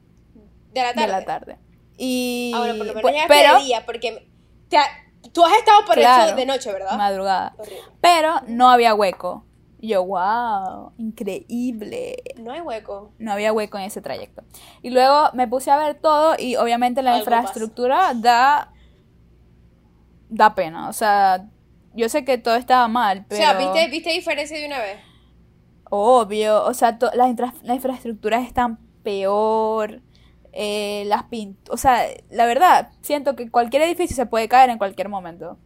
[0.74, 1.02] De la tarde.
[1.02, 1.58] de la tarde.
[1.98, 2.52] Y...
[2.56, 4.30] Ah, bueno, por lo menos pues, pero día, porque
[4.70, 4.88] te ha-
[5.34, 6.28] tú has estado por Claro.
[6.28, 6.96] eso de noche, ¿verdad?
[6.96, 7.54] madrugada.
[7.58, 7.82] Horrible.
[8.02, 9.44] Pero no había hueco.
[9.88, 12.18] Y Yo, wow, increíble.
[12.38, 13.12] No hay hueco.
[13.20, 14.44] No había hueco en ese trayecto.
[14.82, 18.74] Y luego me puse a ver todo y obviamente la Algo infraestructura da
[20.30, 21.48] da pena, o sea,
[21.94, 25.00] yo sé que todo estaba mal, pero O sea, ¿viste, ¿viste diferencia de una vez?
[25.90, 30.02] obvio, o sea, las infra- las infraestructuras están peor,
[30.52, 34.78] eh, las pint, o sea, la verdad, siento que cualquier edificio se puede caer en
[34.78, 35.58] cualquier momento.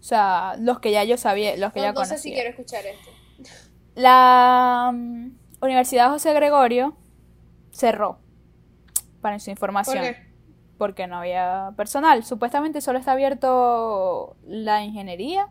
[0.00, 2.50] O sea, los que ya yo sabía, los que No, ya no sé si quiero
[2.50, 3.10] escuchar esto.
[3.96, 5.30] La mm,
[5.62, 6.94] Universidad José Gregorio
[7.72, 8.18] cerró
[9.22, 9.96] para su información.
[9.96, 10.26] ¿Por qué?
[10.76, 12.22] Porque no había personal.
[12.22, 15.48] Supuestamente solo está abierto la ingeniería,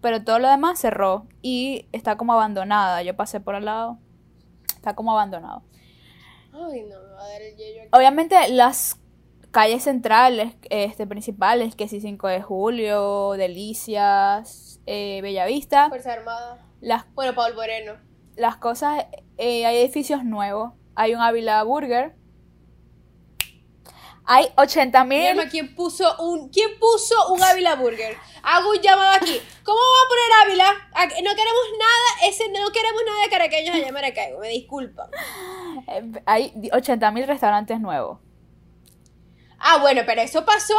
[0.00, 3.02] pero todo lo demás cerró y está como abandonada.
[3.02, 3.98] Yo pasé por al lado.
[4.74, 5.62] Está como abandonado.
[6.52, 7.90] Ay, no, me va a dar el yello aquí.
[7.92, 8.98] Obviamente las
[9.52, 16.65] calles centrales, este, principales, que si 5 de julio, Delicias, eh, Bellavista, Fuerza Armada.
[16.80, 17.94] Las Bueno, Paul Moreno.
[18.36, 19.06] las cosas,
[19.38, 20.72] eh, hay edificios nuevos.
[20.94, 22.14] Hay un Ávila Burger.
[24.28, 25.36] Hay 80 mil.
[25.50, 28.16] Quién puso un quién puso un Ávila Burger.
[28.42, 29.40] Hago un llamado aquí.
[29.62, 30.72] ¿Cómo vamos a poner Ávila?
[31.22, 35.08] No queremos nada, ese no queremos nada de caraqueños allá en Maracaibo, me disculpan.
[36.26, 38.18] Hay 80 mil restaurantes nuevos.
[39.58, 40.74] Ah, bueno, pero eso pasó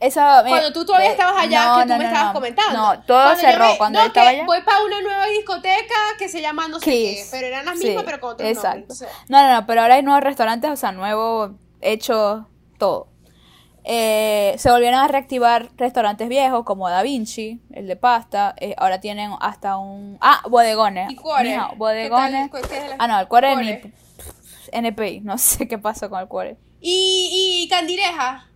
[0.00, 2.72] Eso, cuando tú todavía estabas allá, no, que tú no, me no, estabas comentando.
[2.78, 4.44] No, todo Cuando cerró me- cuando yo estaba allá.
[4.46, 7.84] Voy para una nueva discoteca que se llama no sé qué, pero eran las Sí,
[7.86, 8.78] mismas, pero con otros exacto.
[8.94, 9.04] nombres.
[9.28, 11.50] No, no, no, pero ahora hay nuevos restaurantes, o sea, nuevos
[11.82, 12.44] hechos,
[12.78, 13.08] todo.
[13.84, 18.54] Eh, se volvieron a reactivar restaurantes viejos como Da Vinci, el de pasta.
[18.58, 20.18] eh, ahora tienen hasta un.
[20.20, 21.10] Ah, bodegones.
[21.10, 21.50] ¿Y cuore?
[21.50, 22.50] Mija, ¿Qué bodegones.
[22.50, 22.62] tal?
[22.68, 23.82] ¿Qué es la- Ah, no, el cuore cuore?
[23.84, 23.92] ni.
[24.72, 26.56] NPI, no sé qué pasó con el cuore.
[26.80, 28.46] Y, y Candileja.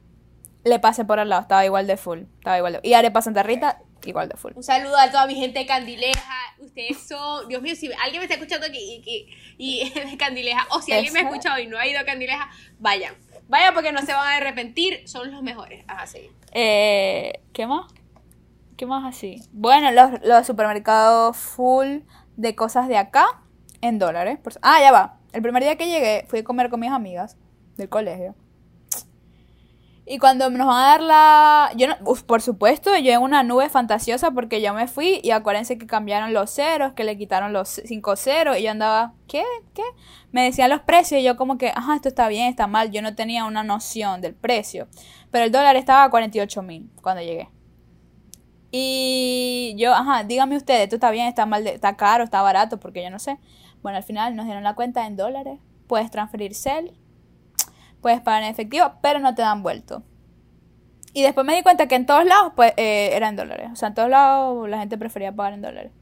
[0.65, 2.21] Le pasé por al lado, estaba igual de full.
[2.39, 4.53] Estaba igual de Y Arepa Santa Rita, igual de full.
[4.57, 6.35] Un saludo a toda mi gente de Candileja.
[6.59, 10.93] Ustedes son, Dios mío, si alguien me está escuchando aquí y, de Candileja, o si
[10.93, 12.49] alguien me ha escuchado y no ha ido a Candileja,
[12.79, 13.15] vayan.
[13.49, 15.85] Vayan porque no se van a arrepentir, son los mejores.
[15.87, 16.31] Ajá, sí.
[16.53, 17.93] Eh, ¿Qué más?
[18.79, 19.43] ¿Qué más así?
[19.53, 21.99] Bueno, los, los supermercados full
[22.37, 23.27] de cosas de acá
[23.83, 24.39] en dólares.
[24.43, 25.19] Por- Ah, ya va.
[25.35, 27.37] El primer día que llegué fui a comer con mis amigas
[27.77, 28.35] del colegio.
[30.07, 31.71] Y cuando nos van a dar la...
[31.77, 31.97] Yo no...
[32.27, 36.35] por supuesto, yo en una nube fantasiosa porque yo me fui y acuérdense que cambiaron
[36.35, 39.45] los ceros, que le quitaron los cinco ceros y yo andaba, ¿qué?
[39.73, 39.83] ¿Qué?
[40.31, 42.91] Me decían los precios y yo como que, ajá, esto está bien, está mal.
[42.91, 44.89] Yo no tenía una noción del precio.
[45.31, 47.49] Pero el dólar estaba a 48 mil cuando llegué.
[48.71, 53.03] Y yo, ajá, dígame usted, esto está bien, está mal, está caro, está barato, porque
[53.03, 53.39] yo no sé.
[53.83, 55.61] Bueno, al final nos dieron la cuenta en dólares.
[55.87, 56.93] Puedes transferir CEL,
[58.05, 60.03] puedes pagar en efectivo, pero no te dan vuelto.
[61.15, 63.71] Y después me di cuenta que en todos lados pues, eh, era en dólares.
[63.73, 65.93] O sea, en todos lados la gente prefería pagar en dólares.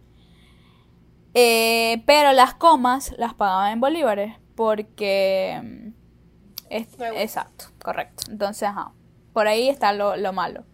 [1.35, 5.61] Eh, pero las comas las pagaban en bolívares porque...
[5.63, 5.89] mm,
[6.71, 8.25] es- exacto, correcto.
[8.31, 8.93] Entonces, ajá.
[9.33, 10.65] Por ahí está lo, lo malo.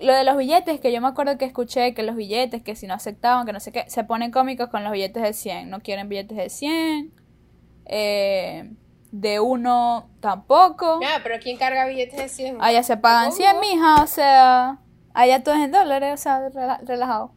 [0.00, 2.86] Lo de los billetes, que yo me acuerdo que escuché que los billetes, que si
[2.88, 5.70] no aceptaban, que no sé qué, se ponen cómicos con los billetes de 100.
[5.70, 7.12] No quieren billetes de 100.
[7.86, 8.72] eh,
[9.12, 10.98] de uno tampoco.
[11.04, 12.58] Ah, pero ¿quién carga billetes de 100?
[12.60, 13.36] Allá se pagan ¿Cómo?
[13.36, 14.78] 100, mija, o sea,
[15.14, 17.32] allá todo es en dólares, o sea, rela- relajado.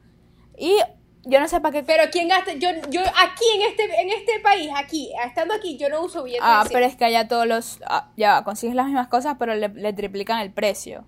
[0.58, 0.78] Y
[1.26, 1.84] yo no sé para qué...
[1.84, 2.54] Pero ¿quién gasta?
[2.54, 6.44] Yo, yo aquí en este, en este país, aquí, estando aquí, yo no uso billetes
[6.46, 6.74] Ah, de 100.
[6.74, 7.80] pero es que allá todos los...
[7.88, 11.06] ah, ya, consigues las mismas cosas, pero le, le triplican el precio.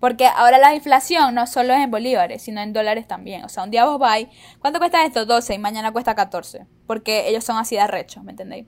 [0.00, 3.44] Porque ahora la inflación no solo es en bolívares, sino en dólares también.
[3.44, 4.28] O sea, un día vos vais,
[4.60, 5.24] ¿cuánto cuesta esto?
[5.26, 6.66] 12 y mañana cuesta 14.
[6.86, 8.66] Porque ellos son así de arrechos, ¿me entendéis?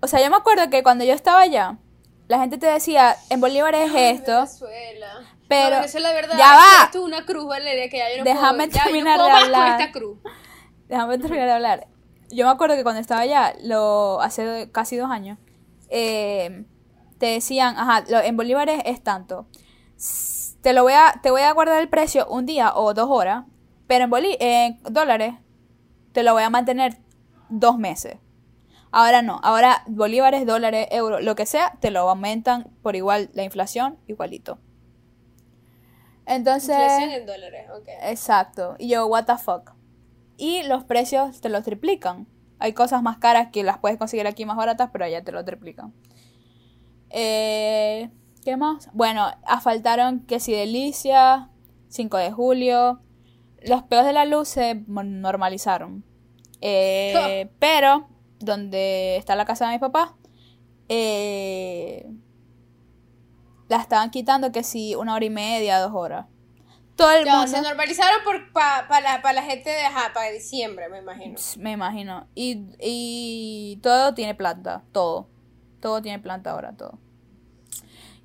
[0.00, 1.78] O sea, yo me acuerdo que cuando yo estaba allá,
[2.28, 5.06] la gente te decía, en bolívares es esto, Venezuela.
[5.48, 6.38] pero- No, Venezuela, de verdad.
[6.38, 6.84] ¡Ya va!
[6.86, 9.28] Esto es una cruz, Valeria, que ya yo no Déjame puedo, ya, yo terminar puedo
[9.28, 9.80] de hablar.
[9.80, 10.18] esta cruz.
[10.88, 11.86] Déjame terminar de hablar.
[12.30, 15.38] Yo me acuerdo que cuando estaba allá, lo, hace casi dos años,
[15.88, 16.64] eh,
[17.18, 19.46] te decían, ajá, lo- en bolívares es tanto.
[20.62, 23.44] Te lo voy a, te voy a guardar el precio un día o dos horas,
[23.86, 25.34] pero en bolí en dólares
[26.12, 26.98] te lo voy a mantener
[27.48, 28.16] dos meses.
[28.92, 33.44] Ahora no, ahora bolívares, dólares, euros, lo que sea, te lo aumentan por igual la
[33.44, 34.58] inflación, igualito.
[36.26, 36.76] Entonces...
[36.76, 37.88] Inflación en dólares, ok.
[38.02, 38.76] Exacto.
[38.78, 39.72] Y yo, what the fuck.
[40.36, 42.26] Y los precios te los triplican.
[42.58, 45.44] Hay cosas más caras que las puedes conseguir aquí más baratas, pero allá te lo
[45.44, 45.92] triplican.
[47.10, 48.10] Eh,
[48.44, 48.88] ¿Qué más?
[48.92, 51.50] Bueno, asfaltaron que si Delicia,
[51.88, 53.00] 5 de julio.
[53.62, 56.04] Los peos de la luz se normalizaron.
[56.60, 58.08] Eh, pero,
[58.40, 60.16] donde está la casa de mi papá,
[60.88, 62.06] eh,
[63.68, 66.26] la estaban quitando que si una hora y media, dos horas.
[66.96, 67.46] Todo el Ya, mundo.
[67.46, 68.20] se normalizaron
[68.52, 71.38] para pa, la, pa la gente de ajá, para diciembre, me imagino.
[71.58, 72.26] Me imagino.
[72.34, 75.28] Y, y todo tiene planta, todo.
[75.80, 76.98] Todo tiene planta ahora, todo.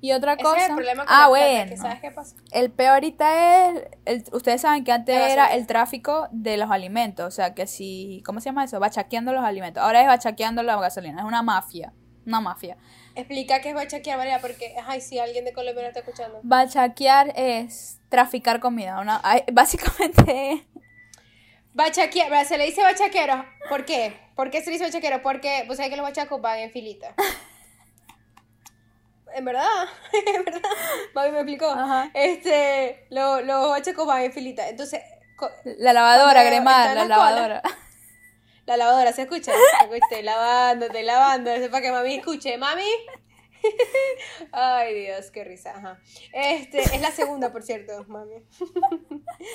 [0.06, 0.58] Y otra Ese cosa.
[0.62, 1.76] es el problema con ah, bueno.
[1.76, 2.36] ¿Sabes qué pasa?
[2.52, 3.82] El peor ahorita es.
[4.04, 7.26] el- ustedes saben que antes era el tráfico de los alimentos.
[7.26, 8.22] O sea, que si.
[8.24, 8.78] ¿Cómo se llama eso?
[8.78, 9.82] Bachaqueando los alimentos.
[9.82, 11.18] Ahora es bachaqueando la gasolina.
[11.22, 11.92] Es una mafia.
[12.24, 12.76] Una mafia.
[13.16, 16.38] Explica qué es bachaquear, María, porque, ay, si alguien de Colombia no está escuchando.
[16.44, 19.00] Bachaquear es traficar comida.
[19.00, 20.68] Una, ay, básicamente.
[21.74, 23.44] Bachaquear, se le dice bachaquero.
[23.68, 24.16] ¿Por qué?
[24.36, 25.20] ¿Por qué se le dice bachaquero?
[25.20, 27.12] Porque, pues, sabes que los bachacos van en filita.
[29.36, 29.66] En verdad,
[30.34, 30.60] en verdad.
[31.14, 31.68] Mami me explicó.
[31.68, 32.10] Ajá.
[32.14, 34.66] Este, lo- los bachacos van en filita.
[34.68, 35.02] Entonces,
[35.78, 37.60] La lavadora, Gremar, la lavadora.
[38.66, 39.52] la lavadora, ¿se escucha?
[39.92, 41.50] Estoy lavando, estoy lavando.
[41.70, 42.56] Para que mami escuche.
[42.56, 42.88] ¿Mami?
[44.52, 45.72] Ay, Dios, qué risa.
[45.76, 45.98] Ajá.
[46.32, 48.42] Este, es la segunda, por cierto, mami.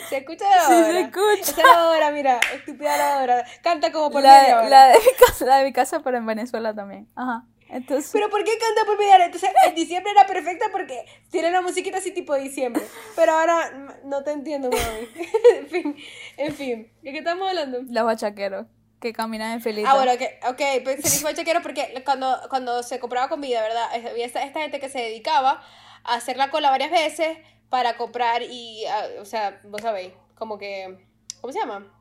[0.10, 1.52] ¿Se escucha la Sí, se escucha.
[1.52, 3.46] Esa lavadora, mira, estúpida lavadora.
[3.63, 4.70] Canta como por La, media hora.
[4.70, 7.10] la de mi casa, la de mi casa, pero en Venezuela también.
[7.15, 7.46] Ajá.
[7.71, 8.12] Entonces.
[8.12, 9.25] Pero ¿por qué canta por media hora?
[9.25, 12.84] Entonces, en diciembre era perfecta porque tiene una musiquita así tipo diciembre.
[13.15, 15.07] Pero ahora no te entiendo, mami.
[15.57, 15.97] en fin,
[16.38, 16.91] en fin.
[17.01, 17.79] ¿De qué estamos hablando?
[17.88, 18.67] Los bachaqueros
[18.99, 19.89] que caminan en filita.
[19.89, 23.89] Ah, bueno, que, ok, pues dice bachaquero porque cuando, cuando se compraba comida, ¿verdad?
[24.12, 25.63] Había esta, esta gente que se dedicaba
[26.03, 27.38] a hacer la cola varias veces
[27.69, 31.07] para comprar y, ah, o sea, vos sabéis, como que,
[31.39, 32.01] ¿cómo se llama?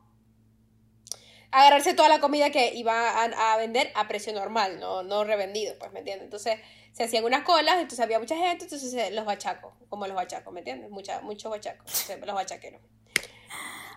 [1.51, 5.91] agarrarse toda la comida que iba a, vender a precio normal, no, no revendido, pues,
[5.91, 6.25] ¿me entiendes?
[6.25, 6.59] Entonces
[6.93, 10.53] se hacían unas colas, entonces había mucha gente, entonces eh, los bachacos, como los bachacos,
[10.53, 10.89] ¿me entiendes?
[10.89, 12.81] Mucha, muchos bachacos, los bachaqueros.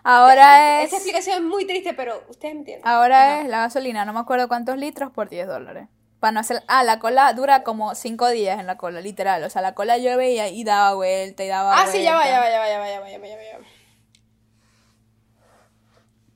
[0.03, 0.87] Ahora es...
[0.87, 2.87] Esa explicación es muy triste, pero ustedes me entienden.
[2.87, 5.87] Ahora es la gasolina, no me acuerdo cuántos litros por 10 dólares.
[6.19, 6.63] Para no hacer...
[6.67, 9.43] Ah, la cola dura como 5 días en la cola, literal.
[9.43, 11.89] O sea, la cola yo veía y daba vuelta y daba ah, vuelta.
[11.89, 13.27] Ah, sí, ya va, ya va, ya va, ya va, ya va, ya va.
[13.27, 13.65] Ya va.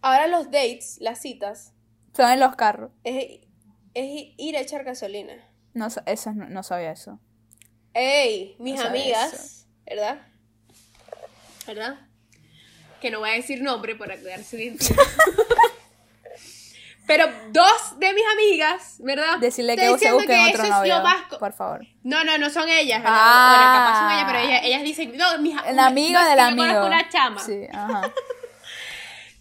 [0.01, 1.73] Ahora los dates, las citas,
[2.15, 2.91] Son en los carros.
[3.03, 3.41] es,
[3.93, 4.05] es
[4.37, 5.33] ir a echar gasolina.
[5.73, 7.19] No, sa- eso no, no sabía eso.
[7.93, 8.55] ¡Ey!
[8.59, 9.67] Mis No sabía amigas.
[9.85, 10.21] ¿verdad?
[11.67, 11.99] ¿verdad?
[13.01, 14.97] Que no voy a decir nombre para su identidad.
[17.07, 19.39] Pero dos de mis amigas, ¿verdad?
[19.39, 21.03] Decirle Estoy que se diciendo busquen que otro eso es lo novio.
[21.03, 21.81] más co- Por favor.
[22.03, 23.01] No, no, no son ellas.
[23.01, 23.17] ¿verdad?
[23.19, 23.55] Ah.
[23.55, 26.43] Bueno, capaz son ellas, pero ellas, ellas dicen, no, mis El amigo no, del yo
[26.45, 26.67] amigo.
[26.67, 27.39] conozco una chama.
[27.43, 28.11] Sí, ajá.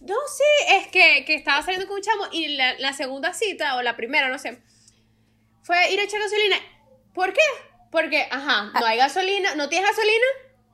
[0.09, 3.77] No, sí, es que, que estaba saliendo con un chamo y la, la segunda cita,
[3.77, 4.59] o la primera, no sé,
[5.63, 6.57] fue ir a echar gasolina.
[7.13, 7.43] ¿Por qué?
[7.91, 10.27] Porque, ajá, no hay gasolina, no tienes gasolina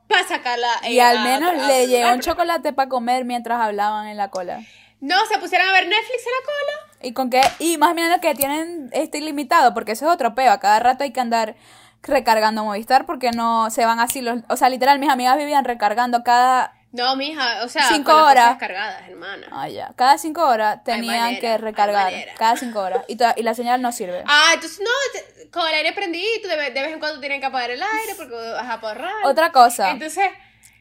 [0.06, 0.68] para sacarla.
[0.84, 2.14] Y eh, al a menos le lugar.
[2.14, 4.60] un chocolate para comer mientras hablaban en la cola.
[5.00, 6.98] No, se pusieron a ver Netflix en la cola.
[7.02, 10.36] Y con qué, y más bien lo que tienen este ilimitado, porque eso es otro
[10.36, 10.52] peo.
[10.52, 11.56] A cada rato hay que andar
[12.02, 16.22] recargando Movistar porque no se van así los, o sea, literal, mis amigas vivían recargando
[16.22, 18.56] cada, No, mija, o sea, Cinco con horas.
[18.56, 19.48] cargadas, hermana.
[19.50, 23.52] ah, ya, cada cinco horas tenían manera, que recargar, cada cinco horas, y, y la
[23.56, 24.22] señal no sirve.
[24.28, 27.72] Ah, entonces no, con el aire prendido, de, de vez en cuando tienen que apagar
[27.72, 29.12] el aire porque vas a ahorrar.
[29.24, 30.30] Otra cosa, Entonces,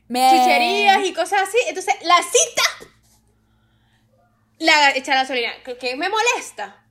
[0.08, 1.58] me- chucherías y cosas así.
[1.68, 2.92] Entonces, la cita,
[4.60, 5.52] la echar gasolina.
[5.66, 6.83] ¿Qué, qué me molesta?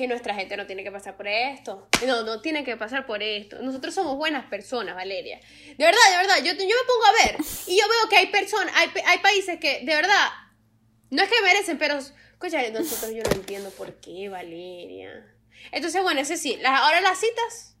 [0.00, 1.86] Que nuestra gente no tiene que pasar por esto.
[2.06, 3.60] No, no tiene que pasar por esto.
[3.60, 5.38] Nosotros somos buenas personas, Valeria.
[5.76, 6.36] De verdad, de verdad.
[6.38, 7.36] Yo, yo me pongo a ver
[7.66, 10.28] y yo veo que hay personas, hay, hay países que, de verdad,
[11.10, 15.10] no es que merecen, pero, escucha, nosotros yo no entiendo por qué, Valeria.
[15.70, 16.56] Entonces, bueno, ese sí.
[16.62, 17.76] Las- ahora las citas,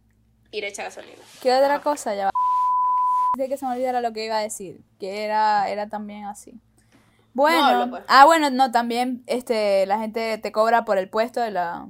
[0.50, 1.22] ir a echar gasolina.
[1.40, 2.30] ¿Qué otra cosa ya va?
[3.38, 6.52] De que se me olvidara lo que iba a decir, que era, era también así.
[7.32, 8.02] Bueno, hablo, pues.
[8.08, 11.86] ah, bueno, no, también este, la gente te cobra por el puesto de la,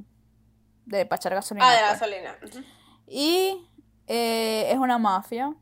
[0.91, 1.69] de echar gasolina.
[1.69, 2.01] Ah, de pues.
[2.01, 2.67] gasolina.
[3.07, 3.67] Y
[4.07, 5.55] eh, es una mafia.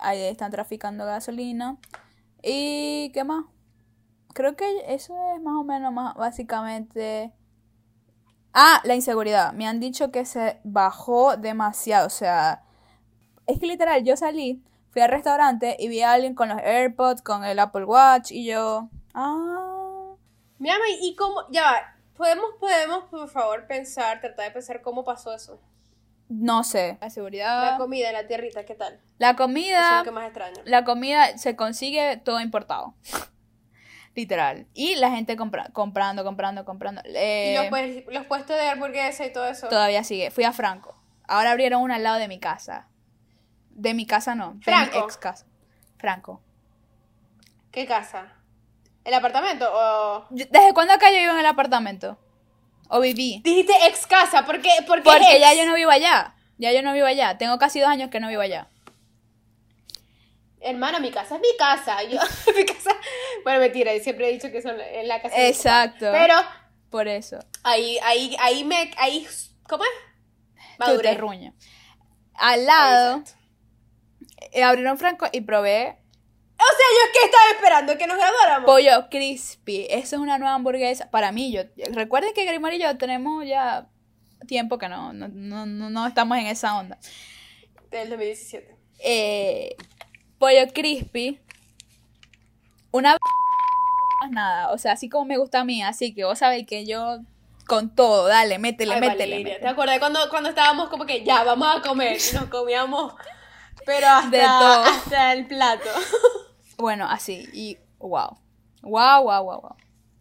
[0.00, 1.78] Ahí están traficando gasolina.
[2.42, 3.44] ¿Y qué más?
[4.34, 7.32] Creo que eso es más o menos más básicamente.
[8.52, 9.52] Ah, la inseguridad.
[9.52, 12.06] Me han dicho que se bajó demasiado.
[12.06, 12.64] O sea,
[13.46, 17.22] es que literal, yo salí, fui al restaurante y vi a alguien con los AirPods,
[17.22, 18.88] con el Apple Watch y yo.
[19.14, 20.14] Ah.
[20.58, 21.42] Mi ama, ¿y cómo?
[21.50, 22.01] Ya va.
[22.22, 25.60] ¿Podemos, podemos, por favor, pensar, tratar de pensar cómo pasó eso?
[26.28, 26.92] No sé.
[27.00, 27.78] La La seguridad.
[27.78, 29.00] comida, la tierrita, ¿qué tal?
[29.18, 29.98] La Eso es comida.
[29.98, 30.62] lo que más extraño.
[30.64, 32.94] la comida se consigue todo importado.
[34.14, 34.68] Literal.
[34.72, 37.02] Y la gente compra- comprando, comprando, comprando.
[37.06, 39.68] Eh, y los, pues- los puestos de hamburguesa y todo eso.
[39.68, 40.30] todavía sigue.
[40.30, 40.94] Fui a Franco.
[41.26, 42.86] Ahora abrieron uno al lado de mi casa.
[43.70, 44.96] De mi casa no, de Franco.
[44.96, 45.44] mi ex casa.
[45.98, 46.40] Franco.
[47.72, 48.36] ¿Qué casa?
[49.04, 50.26] ¿El apartamento o...?
[50.30, 52.18] ¿Desde cuándo acá yo vivo en el apartamento?
[52.88, 53.40] ¿O viví?
[53.42, 54.70] Dijiste ex casa, ¿por qué?
[54.86, 55.40] ¿Por qué Porque ex?
[55.40, 56.34] ya yo no vivo allá.
[56.58, 57.38] Ya yo no vivo allá.
[57.38, 58.68] Tengo casi dos años que no vivo allá.
[60.60, 62.02] Hermana, mi casa es mi casa.
[62.04, 62.20] Yo,
[62.56, 62.90] mi casa...
[63.42, 65.48] Bueno, mentira, siempre he dicho que son en la casa de mi.
[65.48, 66.06] Exacto.
[66.12, 66.34] Pero
[66.90, 67.38] Por eso.
[67.64, 68.90] ahí, ahí, ahí me...
[68.98, 69.26] Ahí,
[69.68, 69.90] ¿Cómo es?
[70.86, 71.54] Tú te ruño.
[72.34, 73.40] Al lado Exacto.
[74.52, 75.98] eh, abrieron Franco y probé
[76.62, 78.66] O sea, yo qué estaba esperando, que nos graduáramos.
[78.66, 79.86] Pollo crispy.
[79.90, 81.10] Eso es una nueva hamburguesa.
[81.10, 81.62] Para mí, yo.
[81.92, 83.88] Recuerden que Grimar y yo tenemos ya
[84.46, 86.98] tiempo que no, no, no, no- estamos en esa onda.
[87.90, 88.76] Del 2017.
[89.00, 89.76] Eh,
[90.38, 91.40] pollo crispy.
[92.90, 93.16] Una
[94.20, 94.70] más nada.
[94.72, 95.82] O sea, así como me gusta a mí.
[95.82, 97.18] Así que vos sabéis que yo
[97.66, 99.38] con todo, dale, métele, Ay, métele.
[99.38, 99.58] Métele.
[99.60, 102.18] ¿Te acordás cuando, cuando estábamos como que ya vamos a comer?
[102.18, 103.14] Y nos comíamos,
[103.86, 104.82] pero hasta, De todo.
[104.84, 105.88] hasta el plato.
[106.82, 107.48] Bueno, así.
[107.54, 108.38] Y wow.
[108.82, 109.76] Wow, wow, wow, wow.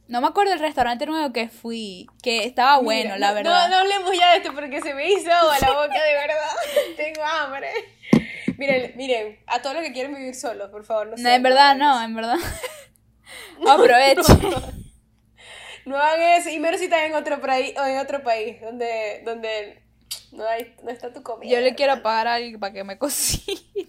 [0.07, 2.07] No me acuerdo del restaurante nuevo que fui.
[2.21, 3.63] Que estaba bueno, Mira, la no- verdad.
[3.67, 6.55] No, no hablemos ya de esto porque se me hizo agua la boca, de verdad.
[6.97, 7.69] Tengo hambre.
[8.57, 11.75] Miren, miren, a todos los que quieren vivir solos, por favor, no No, en verdad
[11.75, 12.37] no, en verdad.
[13.67, 14.21] Aproveche.
[14.33, 14.63] ellos.
[15.85, 19.23] No hagan eso, y menos si están en otro país, o en otro país donde,
[19.25, 19.81] donde
[20.31, 21.49] no, hay, no está tu comida.
[21.51, 23.80] Yo le quiero pagar a alguien para que me cocine.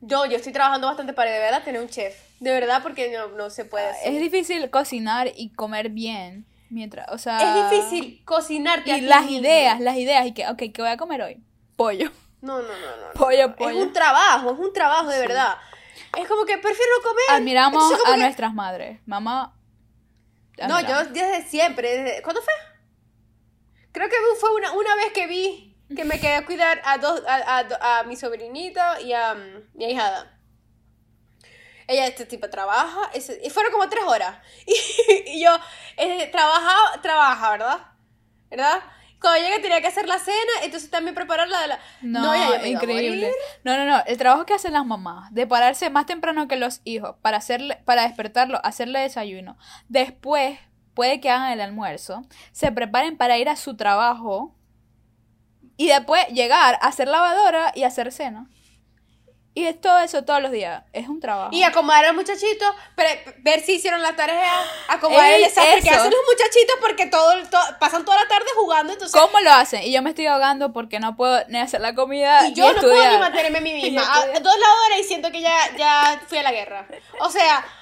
[0.00, 2.14] Yo, yo estoy trabajando bastante para de verdad tener un chef.
[2.40, 4.12] De verdad, porque no, no se puede hacer.
[4.14, 6.46] Es difícil cocinar y comer bien.
[6.68, 7.38] Mientras, o sea.
[7.38, 9.38] Es difícil cocinarte a Y ti las mismo.
[9.38, 10.26] ideas, las ideas.
[10.26, 11.40] Y que, ok, ¿qué voy a comer hoy?
[11.76, 12.10] Pollo.
[12.42, 13.06] No, no, no, no.
[13.08, 13.56] no, Pollo, no.
[13.56, 13.70] pollo.
[13.80, 15.56] Es un trabajo, es un trabajo de verdad.
[16.18, 17.24] Es como que prefiero comer.
[17.30, 19.00] Admiramos Entonces, a que- nuestras madres.
[19.06, 19.54] Mamá.
[20.68, 21.96] No, yo desde siempre.
[22.02, 22.52] desde- ¿Cuándo fue?
[23.92, 27.22] Creo que fue una, una vez que vi que me quedé a cuidar a dos
[27.28, 30.32] a, a- a mi sobrinita y a mm, mi ahijada.
[31.88, 34.38] Ella, este tipo, trabaja, ese- y fueron como tres horas.
[34.66, 35.56] Y, y yo,
[35.96, 37.78] eh, trabaja, trabaja, ¿verdad?
[38.50, 38.80] ¿Verdad?
[39.20, 41.78] Cuando llega tenía que hacer la cena, entonces también preparar la de la...
[42.02, 43.26] No, ya increíble.
[43.64, 44.02] No, no, no.
[44.06, 47.76] El trabajo que hacen las mamás, de pararse más temprano que los hijos, para hacerle,
[47.84, 49.56] para despertarlo, hacerle desayuno.
[49.88, 50.58] Después,
[50.94, 54.54] puede que hagan el almuerzo, se preparen para ir a su trabajo
[55.76, 58.46] y después llegar a hacer lavadora y hacer cena.
[59.54, 60.82] Y es todo eso todos los días.
[60.92, 61.48] Es un trabajo.
[61.50, 64.52] Y acomodar a los muchachitos, pre- ver si hicieron la tarea,
[64.88, 68.92] acomodar el desastre que hacen los muchachitos porque todo, to- pasan toda la tarde jugando,
[68.92, 69.18] entonces...
[69.18, 69.82] ¿Cómo lo hacen?
[69.82, 72.80] Y yo me estoy ahogando porque no puedo ni hacer la comida Y yo no
[72.82, 74.02] puedo ni mantenerme a mí misma.
[74.02, 76.86] A dos lados y siento que ya, ya fui a la guerra.
[77.20, 77.64] O sea...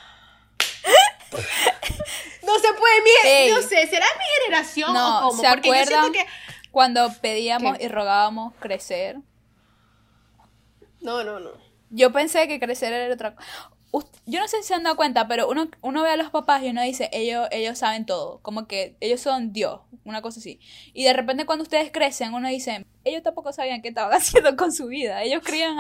[2.43, 3.51] No se puede, mi, Ey.
[3.51, 5.43] no sé, ¿será mi generación No, o cómo?
[5.43, 6.27] ¿se Porque yo acuerdan siento que...
[6.75, 7.85] cuando pedíamos ¿Qué?
[7.85, 9.19] y rogábamos crecer?
[11.01, 11.51] No, no, no.
[11.91, 13.71] Yo pensé que crecer era otra cosa.
[14.27, 16.65] Yo no sé si se han dado cuenta, pero uno, uno ve a los papás
[16.65, 20.59] y uno dice, ellos, ellos saben todo, como que ellos son Dios, una cosa así.
[20.93, 24.73] Y de repente cuando ustedes crecen, uno dice, ellos tampoco sabían qué estaban haciendo con
[24.73, 25.77] su vida, ellos creían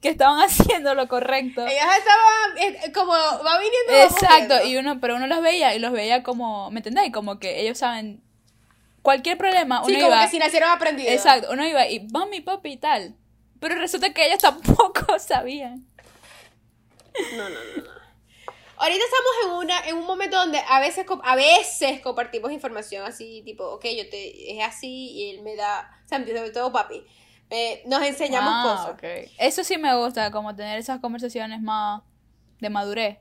[0.00, 1.66] que estaban haciendo lo correcto.
[1.66, 4.14] Ellas estaban eh, como va viniendo.
[4.14, 7.12] Exacto, y uno, pero uno los veía y los veía como, ¿me entendéis?
[7.12, 8.22] Como que ellos saben
[9.06, 11.12] cualquier problema, uno Sí, como iba, que si nacieron aprendidos.
[11.12, 13.14] exacto, uno iba y mami, papi y tal.
[13.60, 15.86] Pero resulta que ellos tampoco sabían.
[17.36, 17.90] No, no, no, no.
[18.78, 23.42] Ahorita estamos en una en un momento donde a veces a veces compartimos información así
[23.44, 27.02] tipo, ok, yo te es así y él me da, o sea, sobre todo papi.
[27.50, 29.30] eh, nos enseñamos Ah, cosas.
[29.38, 32.02] Eso sí me gusta, como tener esas conversaciones más
[32.60, 33.18] de madurez.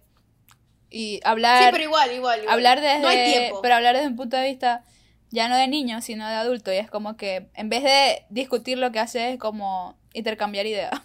[0.90, 2.54] Y hablar, Sí, pero igual, igual, igual.
[2.54, 3.62] hablar desde, No hay tiempo.
[3.62, 4.84] pero hablar desde un punto de vista
[5.32, 6.72] ya no de niño, sino de adulto.
[6.74, 10.92] Y es como que en vez de discutir lo que hace es como intercambiar ideas.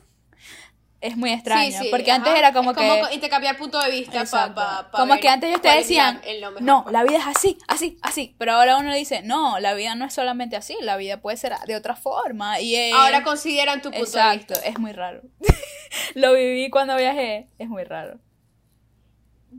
[1.03, 2.19] Es muy extraño, Sí, sí, porque ajá.
[2.19, 2.87] antes era como Es que...
[2.87, 4.55] co- intercambiar punto de vista Exacto.
[4.57, 6.21] pa- pa- pa como ver que antes ellos te cuál es decían,
[6.61, 8.35] no, la vida es así, así, así.
[8.37, 11.55] Pero ahora uno dice, no, la vida no es solamente así, la vida puede ser
[11.67, 12.61] de otra forma.
[12.61, 14.69] Y es- Ahora consideran tu punto de Exacto, vista.
[14.69, 15.23] es muy raro.
[16.15, 18.19] Lo viví cuando viajé, es muy raro.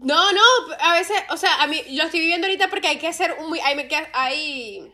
[0.01, 0.41] No, no,
[0.79, 3.57] a veces, o sea, a mí lo estoy viviendo ahorita porque hay que hacer un
[3.63, 4.91] hay, hay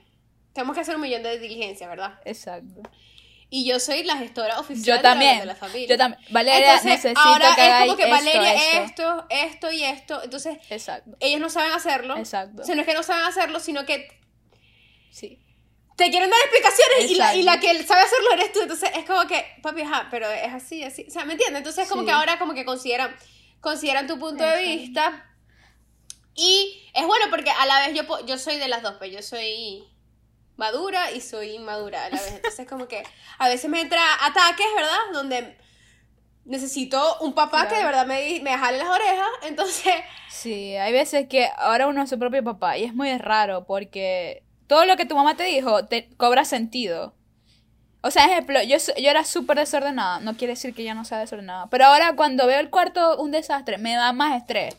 [0.54, 2.20] tenemos que hacer un millón de diligencias, ¿verdad?
[2.26, 2.82] Exacto.
[3.50, 5.40] Y yo soy la gestora oficial Yo de la- también.
[5.40, 5.88] de la familia.
[5.88, 6.22] Yo también.
[6.32, 8.82] Valeria, Entonces, necesito ahora que es como que esto, Valeria esto.
[8.84, 10.24] esto, esto y esto.
[10.24, 11.12] Entonces, Exacto.
[11.22, 12.18] ellos no saben hacerlo.
[12.18, 12.62] Exacto.
[12.62, 14.10] O sea, no es que no saben hacerlo, sino que
[15.12, 15.40] Sí.
[15.96, 18.60] te quieren dar explicaciones y la, y la que sabe hacerlo eres tú.
[18.62, 21.06] Entonces, es como que, papi, ajá, pero es así, así.
[21.08, 21.60] O sea, ¿me entiendes?
[21.60, 22.08] Entonces, es como Sí.
[22.08, 23.16] que ahora como que consideran,
[23.62, 25.26] consideran tu punto de vista.
[26.36, 29.22] Y es bueno porque a la vez yo, yo soy de las dos, pues yo
[29.22, 29.84] soy
[30.56, 32.34] madura y soy inmadura a la vez.
[32.34, 33.04] Entonces, como que
[33.40, 34.98] a veces me entra ataques, ¿verdad?
[35.14, 35.58] Donde
[36.46, 39.28] necesito un papá que de verdad me, me jale las orejas.
[39.44, 39.94] Entonces,
[40.30, 44.44] Sí, hay veces que ahora uno es su propio papá y es muy raro porque
[44.68, 47.16] todo lo que tu mamá te dijo te cobra sentido.
[48.02, 51.18] O sea, ejemplo, yo, yo era súper desordenada, no quiere decir que ya no sea
[51.20, 54.76] desordenada, pero ahora cuando veo el cuarto un desastre, me da más estrés.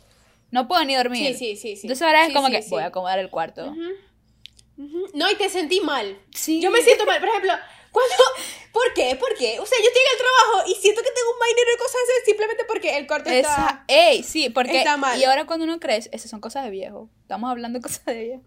[0.50, 1.36] No puedo ni dormir.
[1.36, 1.86] Sí, sí, sí, sí.
[1.86, 3.66] Entonces ahora es Sí, como sí, que voy a acomodar el cuarto.
[3.66, 5.08] Ujú.
[5.14, 6.16] no, y te sentí mal.
[6.34, 6.60] Sí.
[6.60, 7.52] Yo me siento mal, por ejemplo,
[7.90, 8.14] cuando...
[8.72, 9.16] ¿Por qué?
[9.16, 9.58] ¿Por qué?
[9.58, 11.96] O sea, yo estoy en el trabajo y siento que tengo un vainero de cosas
[12.04, 13.50] así simplemente porque el cuarto está...
[13.50, 15.18] Esa, ey, sí, porque está mal.
[15.20, 17.10] y ahora cuando uno crece, esas son cosas de viejo.
[17.22, 18.42] Estamos hablando de cosas de viejo.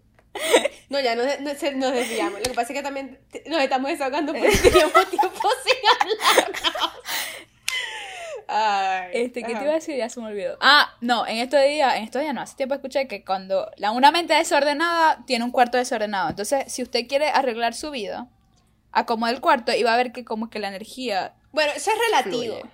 [0.88, 2.38] No, ya nos, nos, se- nos desviamos.
[2.40, 6.52] Lo que pasa es que también nos estamos desahogando porque teníamos tiempo sin hablar.
[8.48, 9.58] Ay, Este, ¿qué ajá.
[9.58, 9.96] te iba a decir?
[9.96, 10.58] Ya se me olvidó.
[10.60, 13.92] Ah, no, en estos días, en estos días no, hace tiempo escuché que cuando la,
[13.92, 16.28] una mente desordenada tiene un cuarto desordenado.
[16.30, 18.28] Entonces, si usted quiere arreglar su vida,
[18.90, 21.96] acomoda el cuarto y va a ver que como que la energía Bueno, eso es
[22.10, 22.56] relativo.
[22.58, 22.64] fluye.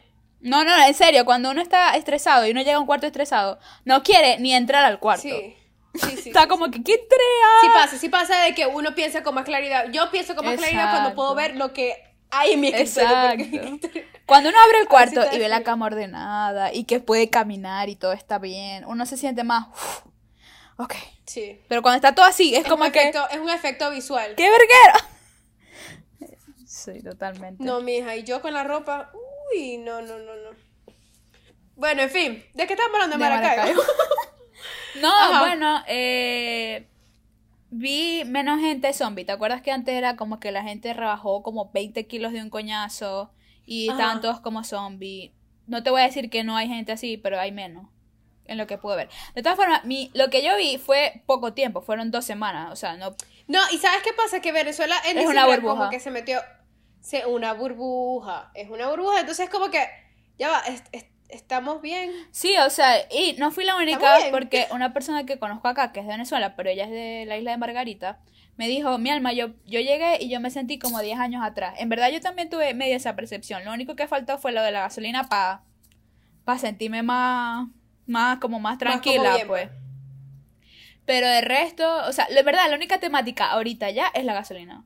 [0.40, 3.58] No, no, en serio, cuando uno está estresado y uno llega a un cuarto estresado,
[3.84, 5.22] no quiere ni entrar al cuarto.
[5.22, 5.54] Sí.
[6.00, 7.48] Sí, sí, está sí, como que, ¿qué entrea?
[7.62, 9.86] Sí pasa, sí pasa de que uno piensa con más claridad.
[9.90, 11.96] Yo pienso con más claridad cuando puedo ver lo que
[12.30, 13.44] hay en mi escritorio.
[13.44, 13.88] Exacto.
[14.26, 17.96] Cuando uno abre el cuarto y ve la cama ordenada y que puede caminar y
[17.96, 19.68] todo está bien, uno se siente más...
[19.68, 20.00] "Uf,
[20.76, 20.94] ok.
[21.24, 21.58] Sí.
[21.66, 22.98] Pero cuando está todo así, es, Es, como que...
[23.00, 24.34] efecto, es un efecto visual.
[24.36, 25.08] ¡Qué verguero!
[26.66, 27.64] Sí, totalmente.
[27.64, 29.10] No, mija, y yo con la ropa.
[29.52, 30.50] Uy, no, no, no, no.
[31.76, 33.82] Bueno, en fin, ¿de qué estamos hablando de, De Maracaibo?
[33.82, 33.82] Maracaibo.
[35.00, 35.40] No, Ajá.
[35.40, 36.86] bueno, eh,
[37.70, 39.24] vi menos gente zombie.
[39.24, 42.50] ¿Te acuerdas que antes era como que la gente rebajó como 20 kilos de un
[42.50, 43.30] coñazo
[43.66, 43.98] y Ajá.
[43.98, 45.32] estaban todos como zombie?
[45.66, 47.86] No te voy a decir que no hay gente así, pero hay menos
[48.46, 49.10] en lo que puedo ver.
[49.34, 52.76] De todas formas, mi, lo que yo vi fue poco tiempo, fueron dos semanas, o
[52.76, 53.14] sea, no...
[53.46, 54.40] No, y ¿sabes qué pasa?
[54.40, 55.74] Que Venezuela en Es una burbuja.
[55.74, 56.40] como que se metió...
[57.00, 58.50] Se, una burbuja.
[58.54, 59.86] Es una burbuja, entonces como que...
[60.38, 62.10] Ya va, es- es- estamos bien.
[62.30, 66.00] Sí, o sea, y no fui la única porque una persona que conozco acá, que
[66.00, 68.20] es de Venezuela, pero ella es de la isla de Margarita,
[68.56, 71.74] me dijo, mi alma, yo, yo llegué y yo me sentí como 10 años atrás.
[71.78, 73.64] En verdad yo también tuve media esa percepción.
[73.64, 75.62] Lo único que faltó fue lo de la gasolina para
[76.44, 77.68] pa sentirme más,
[78.06, 79.70] más, como más Más como tranquila, bien, pues.
[81.04, 84.84] Pero de resto, o sea, de verdad, la única temática ahorita ya es la gasolina.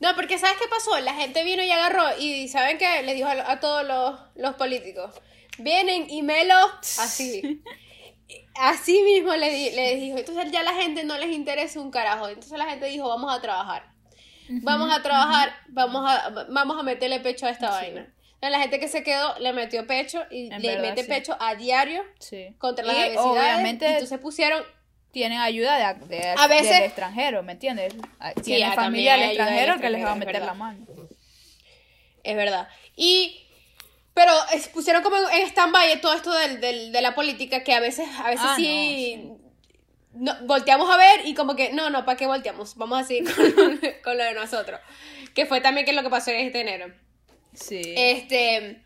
[0.00, 0.98] No, porque ¿sabes qué pasó?
[1.00, 3.02] La gente vino y agarró y ¿saben qué?
[3.02, 5.10] Le dijo a, a todos los, los políticos,
[5.58, 6.56] vienen y me lo
[6.98, 7.62] así.
[8.56, 10.18] Así mismo le, di- le dijo.
[10.18, 12.28] Entonces ya la gente no les interesa un carajo.
[12.28, 13.92] Entonces la gente dijo, vamos a trabajar.
[14.48, 18.00] Vamos a trabajar, vamos a, vamos a meterle pecho a esta vaina.
[18.34, 21.08] Entonces, la gente que se quedó le metió pecho y En le verdad, mete sí.
[21.08, 22.54] pecho a diario Sí.
[22.58, 24.62] contra las Y obviamente Y entonces pusieron
[25.14, 27.94] tienen ayuda de, de- A veces- del extranjero, ¿me entiendes?
[28.20, 30.52] Ah, Tienen ah, familia al hay ayuda del extranjero que les va a meter la
[30.54, 30.84] mano.
[32.22, 32.68] Es verdad.
[32.96, 33.40] Y.
[34.12, 37.80] Pero es- pusieron como en stand-by todo esto del, del- de la política que a
[37.80, 39.28] veces, a veces Ah, sí.
[40.12, 42.76] no, volteamos a ver y como que, no, no, ¿para qué volteamos?
[42.76, 43.24] Vamos a seguir
[43.56, 44.78] con, con lo de nosotros.
[45.34, 46.92] Que fue también que lo que pasó en este enero.
[47.54, 47.80] Sí.
[47.96, 48.82] Este.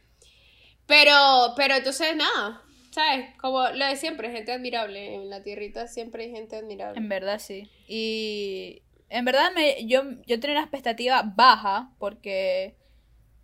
[0.86, 2.62] Pero, pero entonces nada.
[2.90, 3.34] ¿Sabes?
[3.40, 5.14] Como lo de siempre, gente admirable.
[5.14, 6.98] En la tierrita siempre hay gente admirable.
[6.98, 7.70] En verdad sí.
[7.86, 12.76] Y en verdad me, yo, yo tenía una expectativa baja porque,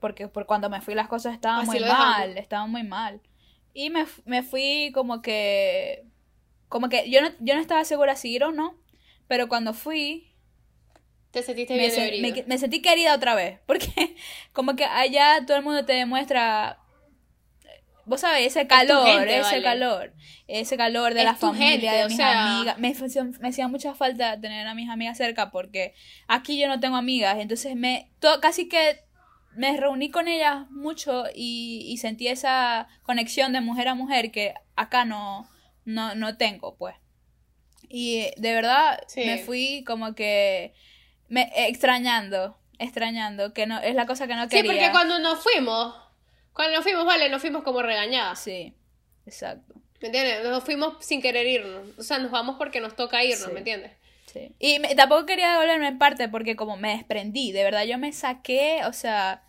[0.01, 3.21] porque por cuando me fui las cosas estaban Así muy mal, estaban muy mal.
[3.73, 6.05] Y me, me fui como que,
[6.69, 8.77] como que yo no, yo no estaba segura si ir o no,
[9.29, 10.33] pero cuando fui
[11.33, 14.17] Te sentiste me, bien se- me- me sentí querida otra vez, porque
[14.53, 16.79] como que allá todo el mundo te demuestra,
[18.07, 19.63] vos sabés, ese calor, gente, ese vale.
[19.63, 20.13] calor,
[20.47, 22.79] ese calor de Es la familia, gente, de o mis sea- amigas.
[22.79, 25.95] Me, hacía- me hacía mucha falta tener a mis amigas cerca porque
[26.29, 29.01] aquí yo no tengo amigas, entonces me to- casi que
[29.57, 34.53] me reuní con ellas mucho y, y sentí esa conexión de mujer a mujer que
[34.77, 35.49] acá no,
[35.85, 36.97] no, no tengo, pues.
[37.89, 39.25] Y de verdad Sí.
[39.25, 40.75] me fui como que
[41.29, 44.73] me, extrañando, extrañando, que no es la cosa que no Sí, quería.
[44.73, 45.95] porque cuando nos fuimos,
[46.55, 48.39] cuando nos fuimos, vale, nos fuimos como regañadas.
[48.41, 48.73] Sí,
[49.27, 49.75] exacto.
[50.01, 50.45] ¿Me entiendes?
[50.45, 51.99] Nos fuimos sin querer irnos.
[51.99, 53.53] O sea, nos vamos porque nos toca irnos, Sí.
[53.53, 53.93] ¿me entiendes?
[54.27, 54.55] Sí.
[54.59, 58.13] Y me- tampoco quería devolverme en parte porque como me desprendí, de verdad yo me
[58.13, 59.45] saqué, o sea,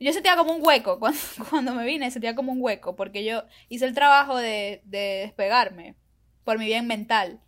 [0.00, 1.18] yo sentía como un hueco cuando,
[1.50, 5.94] cuando me vine, sentía como un hueco porque yo hice el trabajo de, de despegarme
[6.44, 7.40] por mi bien mental.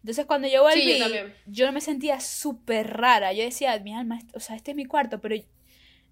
[0.00, 1.34] Entonces cuando yo volví, Sí, yo también.
[1.46, 5.20] yo me sentía súper rara, yo decía, mi alma, o sea, este es mi cuarto,
[5.20, 5.34] pero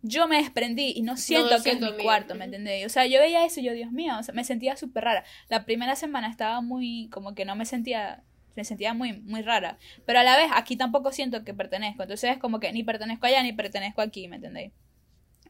[0.07, 2.05] yo me desprendí y no siento que siento es mi mío.
[2.05, 2.85] cuarto, ¿me entendés?
[2.85, 5.25] O sea, yo veía eso y yo, Dios mío, o sea, me sentía súper rara.
[5.49, 8.23] La primera semana estaba muy, como que no me sentía,
[8.55, 9.79] me sentía muy, muy rara.
[10.05, 12.03] Pero a la vez, aquí tampoco siento que pertenezco.
[12.03, 14.73] Entonces es como que ni pertenezco allá ni pertenezco aquí, ¿me entendéis?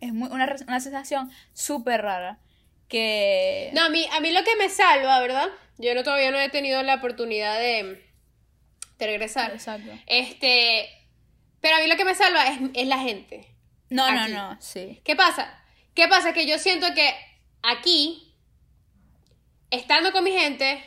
[0.00, 2.38] Es muy, una, una sensación súper rara.
[2.86, 3.72] Que...
[3.74, 5.48] No, a mí, a mí lo que me salva, ¿verdad?
[5.78, 8.04] Yo no, todavía no he tenido la oportunidad de,
[8.98, 9.50] de regresar.
[9.50, 9.90] Exacto.
[10.06, 10.86] Este,
[11.60, 13.48] pero a mí lo que me salva es, es la gente.
[13.90, 14.32] No, no, Aquí.
[14.32, 15.00] no, sí.
[15.04, 15.62] ¿Qué pasa?
[15.94, 16.32] ¿Qué pasa?
[16.32, 17.14] Que yo siento que
[17.62, 18.34] aquí,
[19.70, 20.82] estando con mi gente,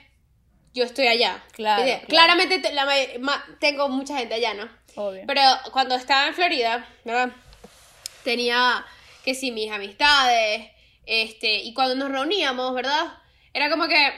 [0.74, 1.44] yo estoy allá.
[1.54, 2.08] Claro, claro.
[2.08, 2.86] Claramente te- la
[3.20, 4.70] ma- tengo mucha gente allá, ¿no?
[4.96, 5.24] Obvio.
[5.28, 5.42] Pero
[5.72, 7.30] cuando estaba en Florida, ¿verdad?
[8.24, 8.86] Tenía
[9.24, 10.70] que sí, mis amistades,
[11.06, 13.14] este, y cuando nos reuníamos, ¿verdad?
[13.54, 14.12] Era como que,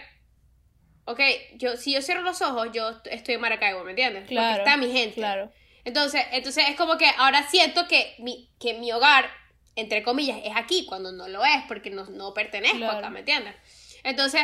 [1.06, 1.20] ok,
[1.56, 4.28] yo, si yo cierro los ojos, yo est- estoy en Maracaibo, ¿me entiendes?
[4.28, 4.58] claro.
[4.64, 5.16] Porque está mi gente.
[5.16, 5.52] Claro.
[5.86, 9.30] Entonces, entonces es como que ahora siento que mi, que mi hogar,
[9.76, 12.98] entre comillas, es aquí, cuando no lo es, porque no, no pertenezco Claro.
[13.00, 13.56] acá, ¿me entiendes?
[14.04, 14.42] Entonces,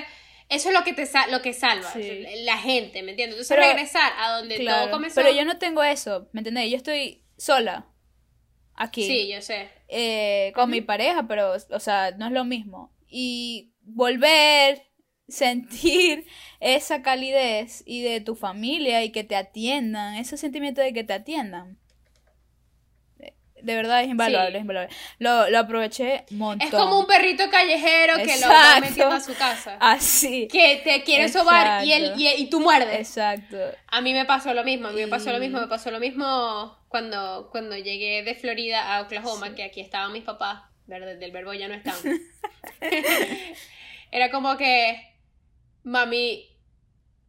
[0.50, 2.24] eso es lo que te lo que salva, Sí.
[2.44, 3.36] la gente, ¿me entiendes?
[3.40, 4.84] Entonces Pero- regresar a donde Claro.
[4.84, 5.16] todo comenzó.
[5.22, 6.70] Pero yo no tengo eso, ¿me entendés?
[6.70, 7.88] Yo estoy sola.
[8.76, 9.06] Aquí.
[9.08, 9.70] Sí, yo sé.
[9.88, 12.92] eh, con mi pareja, pero, o sea, no es lo mismo.
[13.08, 14.84] Y volver,
[15.28, 16.26] sentir
[16.60, 21.14] esa calidez y de tu familia y que te atiendan, ese sentimiento de que te
[21.14, 21.78] atiendan.
[23.18, 23.34] De-
[23.76, 24.56] verdad es invaluable, Sí.
[24.58, 24.96] es invaluable.
[25.18, 26.68] Lo, lo aproveché un montón.
[26.68, 29.78] Es como un perrito callejero que lo va metiendo a su casa.
[29.80, 30.48] Así.
[30.52, 33.00] Que te quiere sobar y, él, y, y tú muerdes.
[33.00, 33.58] Exacto.
[33.88, 36.00] A mí me pasó lo mismo, a mí me pasó lo mismo, me pasó lo
[36.00, 41.16] mismo cuando, cuando llegué de Florida a Oklahoma, que aquí estaban mis papás, ¿verdad?
[41.18, 41.96] del verbo ya no están.
[44.12, 45.02] Era como que,
[45.86, 46.46] mami,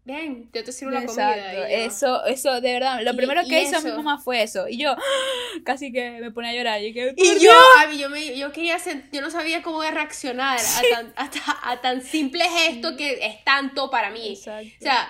[0.05, 1.37] ven, yo te sirvo la comida.
[1.37, 1.53] Exacto.
[1.53, 3.01] y yo, Eso, eso, de verdad.
[3.03, 3.97] Lo Y- primero que hizo mi eso.
[3.97, 4.67] mamá fue eso.
[4.69, 4.97] Y yo
[5.65, 6.83] casi que me pone a llorar.
[6.83, 7.85] Y, que, Y "¿Por yo, qué?".
[7.85, 8.79] a mí, yo, me, yo quería
[9.13, 13.91] yo no sabía cómo reaccionar a, tan, a, a tan simple gesto que es tanto
[13.91, 14.31] para mí.
[14.31, 14.69] Exacto.
[14.81, 15.09] O sea,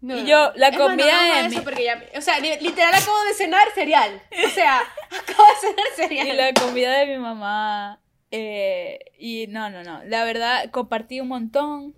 [0.00, 0.26] no, Y no.
[0.28, 2.58] yo, la Es más, no comida hablamos de eso mi- porque ya- o sea, li-
[2.60, 4.22] literal acabo de cenar cereal.
[4.46, 4.80] O sea,
[5.10, 6.26] acabo de cenar cereal.
[6.28, 8.00] Y la comida de mi mamá.
[8.30, 10.02] eh, y no, no, no.
[10.06, 11.94] La verdad, compartí un montón.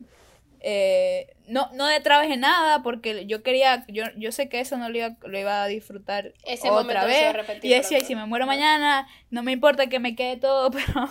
[0.65, 4.97] Eh, no, no detrabajé nada porque yo quería, yo, yo sé que eso no lo
[4.97, 7.35] iba, lo iba a disfrutar Ese otra vez.
[7.63, 11.11] Y decía, y si me muero mañana, no me importa que me quede todo, pero,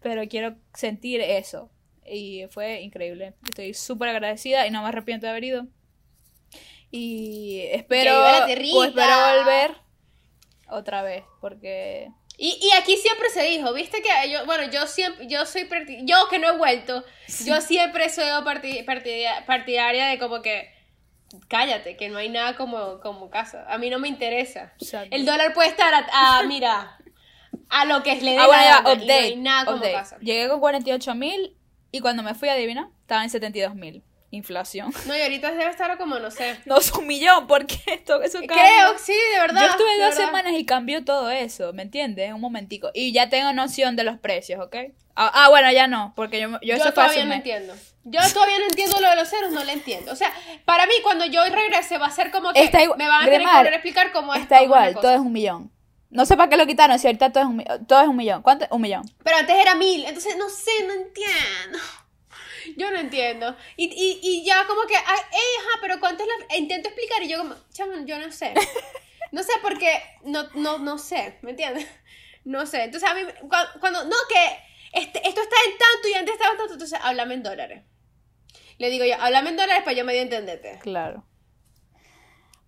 [0.00, 1.68] pero quiero sentir eso.
[2.06, 3.34] Y fue increíble.
[3.44, 5.66] Estoy súper agradecida y no me arrepiento de haber ido.
[6.92, 9.76] Y o espero volver
[10.68, 12.10] otra vez, porque...
[12.44, 15.68] Y, y aquí siempre se dijo, viste que yo, bueno, yo siempre, yo soy,
[16.02, 17.04] yo que no he vuelto,
[17.44, 20.68] yo siempre soy parti- partidia- partidaria de como que,
[21.48, 23.64] cállate, que no hay nada como, como casa.
[23.68, 24.72] A mí no me interesa.
[24.80, 25.14] Exacto.
[25.14, 26.98] El dólar puede estar a, a, mira,
[27.68, 29.92] a lo que le dé Ah, bueno, la ya, y no hay nada como update.
[29.94, 30.18] casa.
[30.20, 31.56] Llegué con 48 mil
[31.92, 34.02] y cuando me fui, adivina, estaba en 72 mil.
[34.32, 34.92] Inflación.
[35.06, 36.58] No, y ahorita debe estar como, no sé.
[36.64, 38.56] No es un millón, porque esto, eso cambia.
[38.56, 39.60] Creo, sí, de verdad.
[39.60, 40.26] Yo estuve dos verdad.
[40.26, 42.32] semanas y cambió todo eso, ¿me entiendes?
[42.32, 42.90] Un momentico.
[42.94, 44.74] Y ya tengo noción de los precios, ¿ok?
[45.14, 47.74] Ah, ah, bueno, ya no, porque yo, yo, Yo, eso todavía no entiendo.
[48.04, 50.10] Yo todavía no entiendo lo de los ceros, no lo entiendo.
[50.10, 50.32] O sea,
[50.64, 53.40] para mí cuando yo regrese va a ser como que igual- me van a tener
[53.46, 55.70] que volver a explicar cómo es Está igual, todo es un millón.
[56.08, 58.42] No sé para qué lo quitaron, si ahorita todo es un, todo es un millón.
[58.42, 58.66] ¿Cuánto?
[58.70, 59.02] Un millón.
[59.22, 61.78] Pero antes era mil, entonces no sé, no entiendo.
[62.76, 63.56] Yo no entiendo.
[63.76, 66.56] Y, y, y ya como que, ey, ajá, pero ¿cuánto es la...?
[66.56, 68.54] Intento explicar y yo como, chamo, yo no sé.
[69.32, 69.90] No sé porque,
[70.24, 71.86] no, no, no sé, ¿me entiendes?
[72.44, 72.84] No sé.
[72.84, 76.52] Entonces a mí, cuando, cuando no, que este, esto está en tanto y antes estaba
[76.52, 77.84] en tanto, entonces háblame en dólares.
[78.78, 80.78] Le digo yo, háblame en dólares para yo medio entenderte.
[80.80, 81.24] Claro.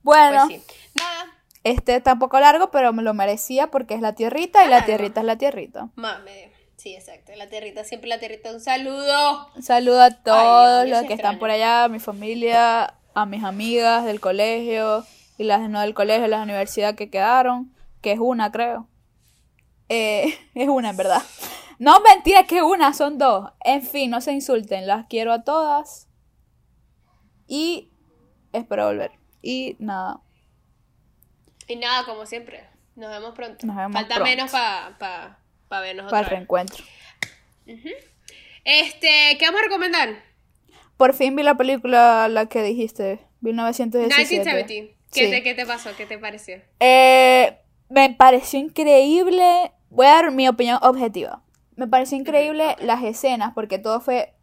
[0.02, 0.74] Bueno, Pues sí.
[0.98, 1.34] Nada,
[1.64, 4.84] este está un poco largo, pero me lo merecía porque es la tierrita y la
[4.84, 5.88] tierrita es la tierrita.
[5.96, 6.53] medio.
[6.84, 7.32] Sí, exacto.
[7.34, 8.52] La tierrita, siempre la tierrita.
[8.52, 9.48] Un saludo.
[9.56, 13.42] Un saludo a todos Dios, los que están por allá, a mi familia, a mis
[13.42, 15.02] amigas del colegio
[15.38, 18.86] y las no del colegio, las de la universidad que quedaron, que es una, creo.
[19.88, 21.22] Eh, es una, en verdad.
[21.78, 23.50] No, mentira, que es una, son dos.
[23.64, 26.06] En fin, no se insulten, las quiero a todas.
[27.46, 27.88] Y
[28.52, 29.12] espero volver.
[29.40, 30.20] Y nada,
[31.66, 32.68] Y nada, como siempre.
[32.94, 33.66] Nos vemos pronto.
[33.66, 34.30] Nos vemos Falta pronto.
[34.30, 35.38] menos para pa,
[35.68, 36.30] pa vernos para el vez.
[36.32, 36.84] reencuentro.
[38.64, 40.08] Este, ¿qué vamos a recomendar?
[40.96, 44.24] Por fin vi la película, la que dijiste, 1917.
[44.34, 44.94] 1970.
[45.12, 45.30] ¿Qué, Sí.
[45.30, 45.90] te, ¿Qué te pasó?
[45.96, 46.60] ¿Qué te pareció?
[46.80, 47.56] Eh,
[47.88, 49.72] me pareció increíble.
[49.90, 51.42] Voy a dar mi opinión objetiva.
[51.76, 54.34] Me pareció increíble las escenas porque todo fue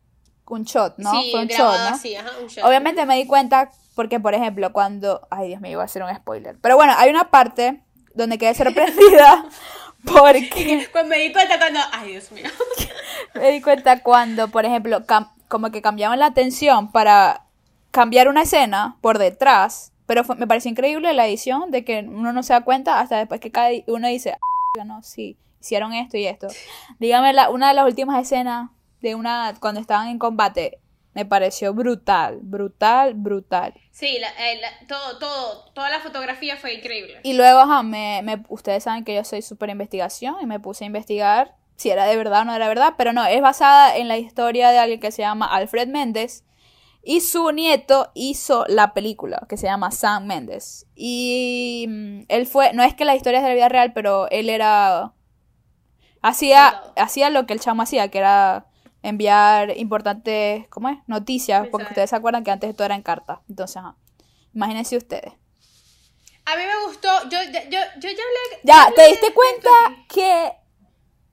[0.47, 1.11] un shot, ¿no?
[1.11, 1.95] sí, fue un shot, grabado ¿no?
[1.95, 2.65] ajá, un shot.
[2.65, 5.25] Obviamente me di cuenta porque, por ejemplo, cuando...
[5.29, 6.57] Ay, Dios mío, iba a hacer un spoiler.
[6.61, 7.81] Pero bueno, hay una parte
[8.15, 9.45] donde quedé sorprendida
[10.05, 11.79] porque Pues me di cuenta cuando.
[11.91, 12.49] Ay, Dios mío.
[13.35, 15.03] me di cuenta cuando, por ejemplo,
[15.47, 17.45] como que cambiaban la atención para
[17.91, 19.91] cambiar una escena por detrás.
[20.05, 23.17] Pero fue- me pareció increíble la edición de que uno no se da cuenta hasta
[23.17, 24.37] después que cada uno dice,
[24.79, 26.47] "Ah, no, sí, hicieron esto y esto.
[26.99, 28.71] Dígame, la, una de las últimas escenas
[29.01, 30.79] de una, cuando estaban en combate,
[31.13, 33.73] me pareció brutal, brutal, brutal.
[33.91, 37.19] Sí, la- eh, la- todo, todo, toda la fotografía fue increíble.
[37.23, 40.83] Y luego, ajá, me, me- ustedes saben que yo soy súper investigación y me puse
[40.85, 44.07] a investigar si era de verdad o no era verdad, pero no, es basada en
[44.07, 46.43] la historia de alguien que se llama Alfred Méndez
[47.03, 50.85] y su nieto hizo la película que se llama Sam Méndez.
[50.95, 54.29] Y mm, él fue, no es que la historia es de la vida real, pero
[54.29, 55.13] él era,
[56.21, 58.65] hacía, hacía lo que el chamo hacía, que era
[59.03, 60.97] enviar importantes, ¿cómo es?
[61.07, 63.41] Noticias, porque ustedes se acuerdan que antes esto era en carta.
[63.49, 63.95] Entonces, ajá.
[64.53, 65.33] Imagínense ustedes.
[66.45, 67.07] A mí me gustó.
[67.29, 68.59] Yo, yo, yo, yo ya hablé.
[68.63, 69.69] Ya, yo ¿te diste de cuenta
[70.09, 70.51] que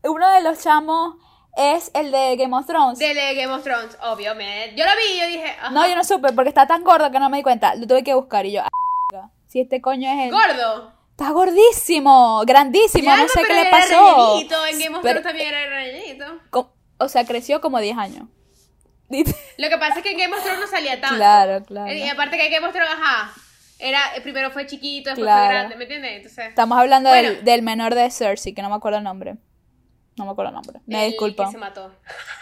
[0.05, 1.17] uno de los chamos
[1.57, 2.99] es el de Game of Thrones?
[2.99, 4.77] De la Game of Thrones, obviamente.
[4.77, 5.51] Yo lo vi y yo dije.
[5.61, 5.71] Ajá.
[5.71, 7.75] No, yo no supe porque está tan gordo que no me di cuenta.
[7.75, 10.31] Lo tuve que buscar y yo, "Ah, si este coño es el...
[10.31, 10.93] Gordo.
[11.11, 14.15] Está gordísimo, grandísimo, no sé qué le era pasó.
[14.35, 16.25] rellenito, En Game of Pero- Thrones también era rellenito.
[16.99, 18.29] O sea, creció como 10 años.
[19.57, 21.17] Lo que pasa es que en Game of Thrones no salía tanto.
[21.17, 21.93] Claro, claro.
[21.93, 23.33] Y aparte que en Game of Thrones, ajá.
[23.79, 25.47] Era, eh, primero fue chiquito, después Claro.
[25.47, 26.13] fue grande, ¿me entiendes?
[26.17, 26.49] Entonces.
[26.49, 27.29] Estamos hablando Bueno.
[27.31, 29.37] del, del menor de Cersei, que no me acuerdo el nombre.
[30.17, 30.81] No me acuerdo el nombre.
[30.87, 31.47] Me el disculpa.
[31.47, 31.95] que se mató.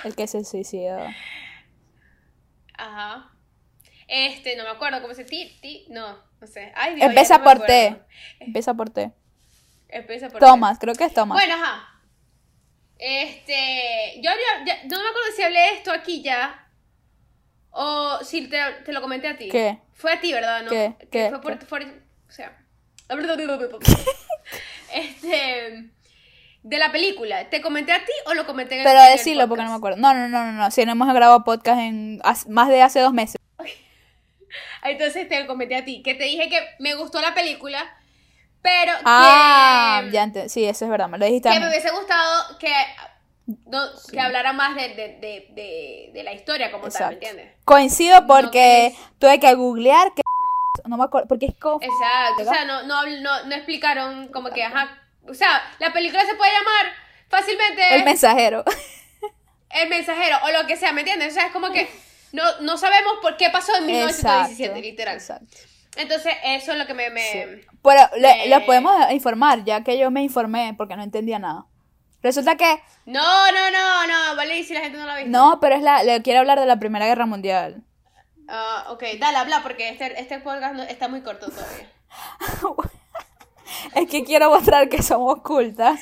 [0.05, 0.99] El que se suicidó.
[2.79, 3.31] Ajá.
[4.09, 6.73] Este, no me acuerdo cómo se ti, ti, no, no sé.
[6.77, 7.97] Ay, Dios, Empieza no por T.
[8.41, 9.13] Empieza por T.
[9.89, 11.37] Empieza por Thomas, creo que es Thomas.
[11.39, 11.96] Bueno, ajá.
[12.99, 16.67] Este, yo ya- ya- no me acuerdo si hablé de esto aquí ya
[17.71, 19.49] o si te, te lo comenté a ti.
[19.51, 19.79] ¿Qué?
[19.95, 20.63] Fue a ti, ¿verdad?
[20.63, 20.71] ¿No?
[20.71, 20.95] ¿Qué?
[21.01, 21.29] Que ¿Qué?
[21.31, 21.83] Fue por,
[22.29, 22.57] o sea,
[24.95, 25.91] este,
[26.63, 27.49] de la película.
[27.51, 29.99] ¿Te comenté a ti o lo comenté en el Pero decirlo porque no me acuerdo.
[29.99, 30.71] No, no, no, no, no.
[30.71, 33.37] Si no hemos grabado podcast en más de hace dos meses.
[34.85, 37.85] Entonces te lo comenté a ti, que te dije que me gustó la película,
[38.67, 41.09] pero Ah, que, ya Sí, eso es verdad.
[41.09, 42.73] Me lo dijiste que me hubiese gustado que,
[43.67, 45.19] no, que hablara más de, de,
[45.55, 47.12] de, de, la historia como tal, ¿me Exacto.
[47.14, 47.55] entiendes?
[47.64, 50.23] Coincido porque que tuve que googlear que
[50.85, 54.51] no me acuerdo porque es como Exacto, o sea, no, no, no, no explicaron como
[54.51, 54.99] que, ajá,
[55.29, 56.93] o sea, la película se puede llamar
[57.29, 58.64] fácilmente el mensajero.
[59.69, 61.33] El mensajero o lo que sea, ¿me entiendes?
[61.33, 61.87] O sea, es como que
[62.33, 65.17] no, no sabemos por qué pasó en 1917, Exacto, literal.
[65.17, 65.76] Exacto.
[65.97, 67.11] Entonces, eso es lo que me...
[67.11, 68.49] me Pero le, Eh.
[68.49, 71.67] les podemos informar, ya que yo me informé porque no entendía nada.
[72.23, 73.21] Resulta que, No,
[73.53, 75.31] no, no, no, vale, y si la gente no la ha visto.
[75.31, 77.85] no, pero es la, le quiero hablar de la Primera Guerra Mundial.
[78.49, 81.89] Ah, ok, dale, habla, porque este, este podcast no- está muy corto todavía.
[83.95, 86.01] Es que quiero mostrar que somos cultas.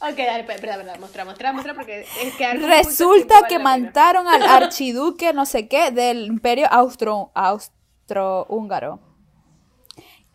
[0.00, 4.42] Ok, dale, pues, verdad, verdad, mostrar, mostrar, mostrar, porque es que Resulta que mataron al
[4.48, 9.00] archiduque no sé qué del imperio austro austrohúngaro.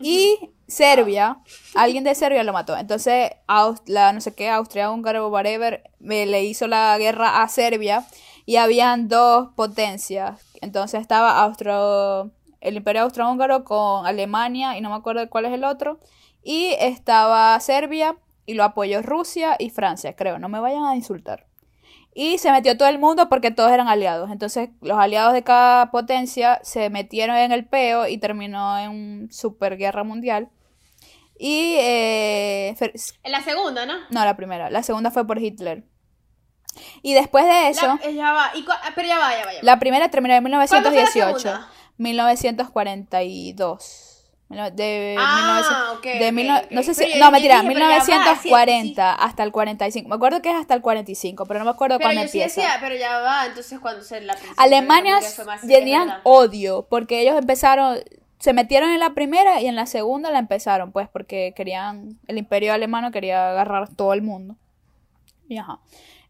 [0.04, 1.38] Y Serbia,
[1.76, 2.76] alguien de Serbia lo mató.
[2.78, 7.48] Entonces, Aus- la no sé qué, Austria, húngaro, whatever, me- le hizo la guerra a
[7.48, 8.06] Serbia
[8.46, 10.40] y habían dos potencias.
[10.62, 12.32] Entonces estaba Austro,
[12.62, 16.00] el imperio austrohúngaro con Alemania y no me acuerdo cuál es el otro.
[16.44, 20.40] Y estaba Serbia y lo apoyó Rusia y Francia, creo.
[20.40, 21.46] No me vayan a insultar.
[22.16, 24.30] Y se metió todo el mundo porque todos eran aliados.
[24.32, 29.30] Entonces, los aliados de cada potencia se metieron en el peo y terminó en un
[29.32, 30.50] super guerra mundial.
[31.40, 31.74] Y.
[31.80, 32.76] eh,
[33.24, 33.94] En la segunda, ¿no?
[34.12, 34.70] no, la primera.
[34.70, 35.86] La segunda fue por Hitler.
[37.02, 39.46] Y después de eso, La- la, eh, ya va, y cua- pero ya va, ya
[39.46, 39.80] va, ya va.
[39.80, 41.40] primera terminó en ¿Cuándo fue la 1918.
[41.40, 41.70] segunda?
[41.98, 44.10] 1942.
[44.50, 46.66] De, Ah, 1900 ok, de ok, mil no- ok.
[46.70, 50.10] no sé si, Pero no, mentira, dije, pero ya va, sí, 1940 hasta el 45.
[50.10, 52.62] Me acuerdo que es hasta el 45, pero no me acuerdo cuándo yo sí empieza.
[52.62, 55.18] decía, pero ya va, entonces cuando se la Alemania
[55.66, 57.98] tenían odio porque ellos empezaron,
[58.38, 62.38] se metieron en la primera y en la segunda la empezaron, pues porque querían, el
[62.38, 64.56] imperio alemano quería agarrar todo el mundo.
[65.50, 65.80] Y ajá.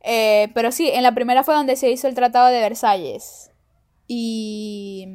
[0.02, 3.52] Eh, pero sí, en la primera fue donde se hizo el Tratado de Versalles.
[4.08, 5.08] Y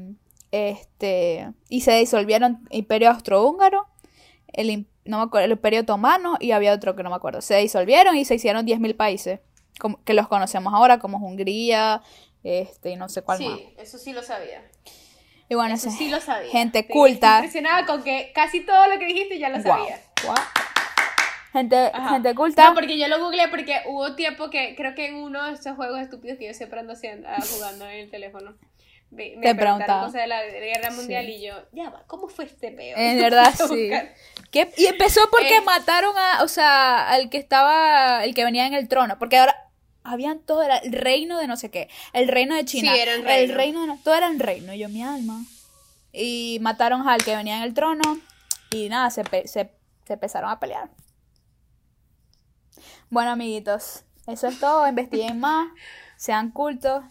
[0.50, 3.86] este y se disolvieron Imperio Austrohúngaro,
[4.52, 7.40] el, no me acuerdo, el Imperio Otomano y había otro que no me acuerdo.
[7.40, 9.40] Se disolvieron y se hicieron 10.000 países,
[9.78, 12.02] como, que los conocemos ahora como Hungría,
[12.42, 13.58] este y no sé cuál más.
[13.58, 14.62] Sí, eso sí lo sabía.
[15.50, 16.50] Y bueno, Eso sí lo sabía.
[16.50, 17.36] gente Estoy culta.
[17.36, 19.98] Impresionada con que casi todo lo que dijiste ya lo sabía.
[21.52, 22.68] Gente, gente culta.
[22.68, 25.74] No, porque yo lo googleé porque hubo tiempo que creo que en uno de esos
[25.76, 28.56] juegos estúpidos que yo siempre ando haciendo, ah, jugando en el teléfono.
[29.10, 30.06] Me, me Te preguntaron preguntaba.
[30.06, 31.32] cosas de la guerra mundial Sí.
[31.36, 32.96] y yo, ya va, ¿cómo fue este peo?
[32.96, 33.90] En verdad, sí.
[34.50, 34.70] ¿Qué?
[34.76, 35.60] Y empezó porque Eh.
[35.62, 39.54] mataron a, o sea, al que estaba, el que venía en el trono, porque ahora
[40.04, 43.20] habían todo, era el reino de no sé qué, el reino de China, Sí, eran
[43.20, 43.56] el reinos.
[43.56, 45.40] reino de todo era el reino, y yo mi alma.
[46.12, 48.18] Y mataron al que venía en el trono
[48.70, 49.70] y nada, se, pe- se,
[50.06, 50.90] se empezaron a pelear.
[53.10, 55.68] Bueno, amiguitos, eso es todo, investiguen más,
[56.16, 57.04] sean cultos.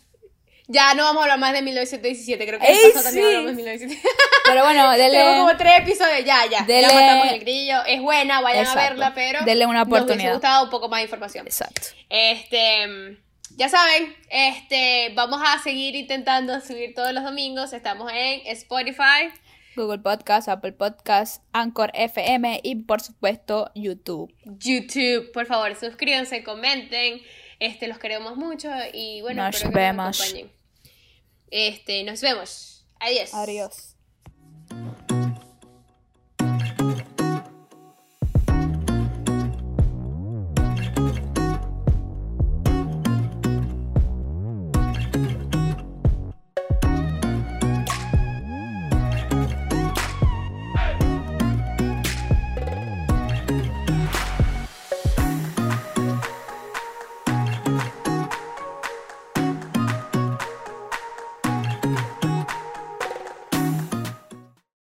[0.70, 3.36] Ya no vamos a hablar más de 1917, creo que ¡Ey, pasado también sí!
[3.36, 4.10] hablamos de 1917.
[4.46, 6.66] Pero bueno, Tenemos denle, como tres episodios, ya, ya.
[6.66, 7.86] Dele- Ya matamos el grillo.
[7.86, 8.80] Es buena, vayan Exacto.
[8.82, 9.46] a verla, pero.
[9.46, 10.34] Denle una Nos hubiese oportunidad.
[10.34, 11.48] gustado un poco más de información.
[11.48, 11.82] exacto.
[12.10, 13.18] Este.
[13.56, 17.72] Ya saben, este, vamos a seguir intentando subir todos los domingos.
[17.74, 19.32] Estamos en Spotify,
[19.76, 24.32] Google Podcast, Apple Podcast, Anchor FM y por supuesto YouTube.
[24.44, 25.32] YouTube.
[25.32, 27.22] Por favor, suscríbanse, comenten.
[27.60, 30.22] Este, los queremos mucho y bueno, Nos espero que nos vemos.
[30.22, 30.57] acompañen.
[31.52, 32.86] Este, nos vemos.
[33.00, 33.34] Adiós.
[33.34, 33.96] Adiós.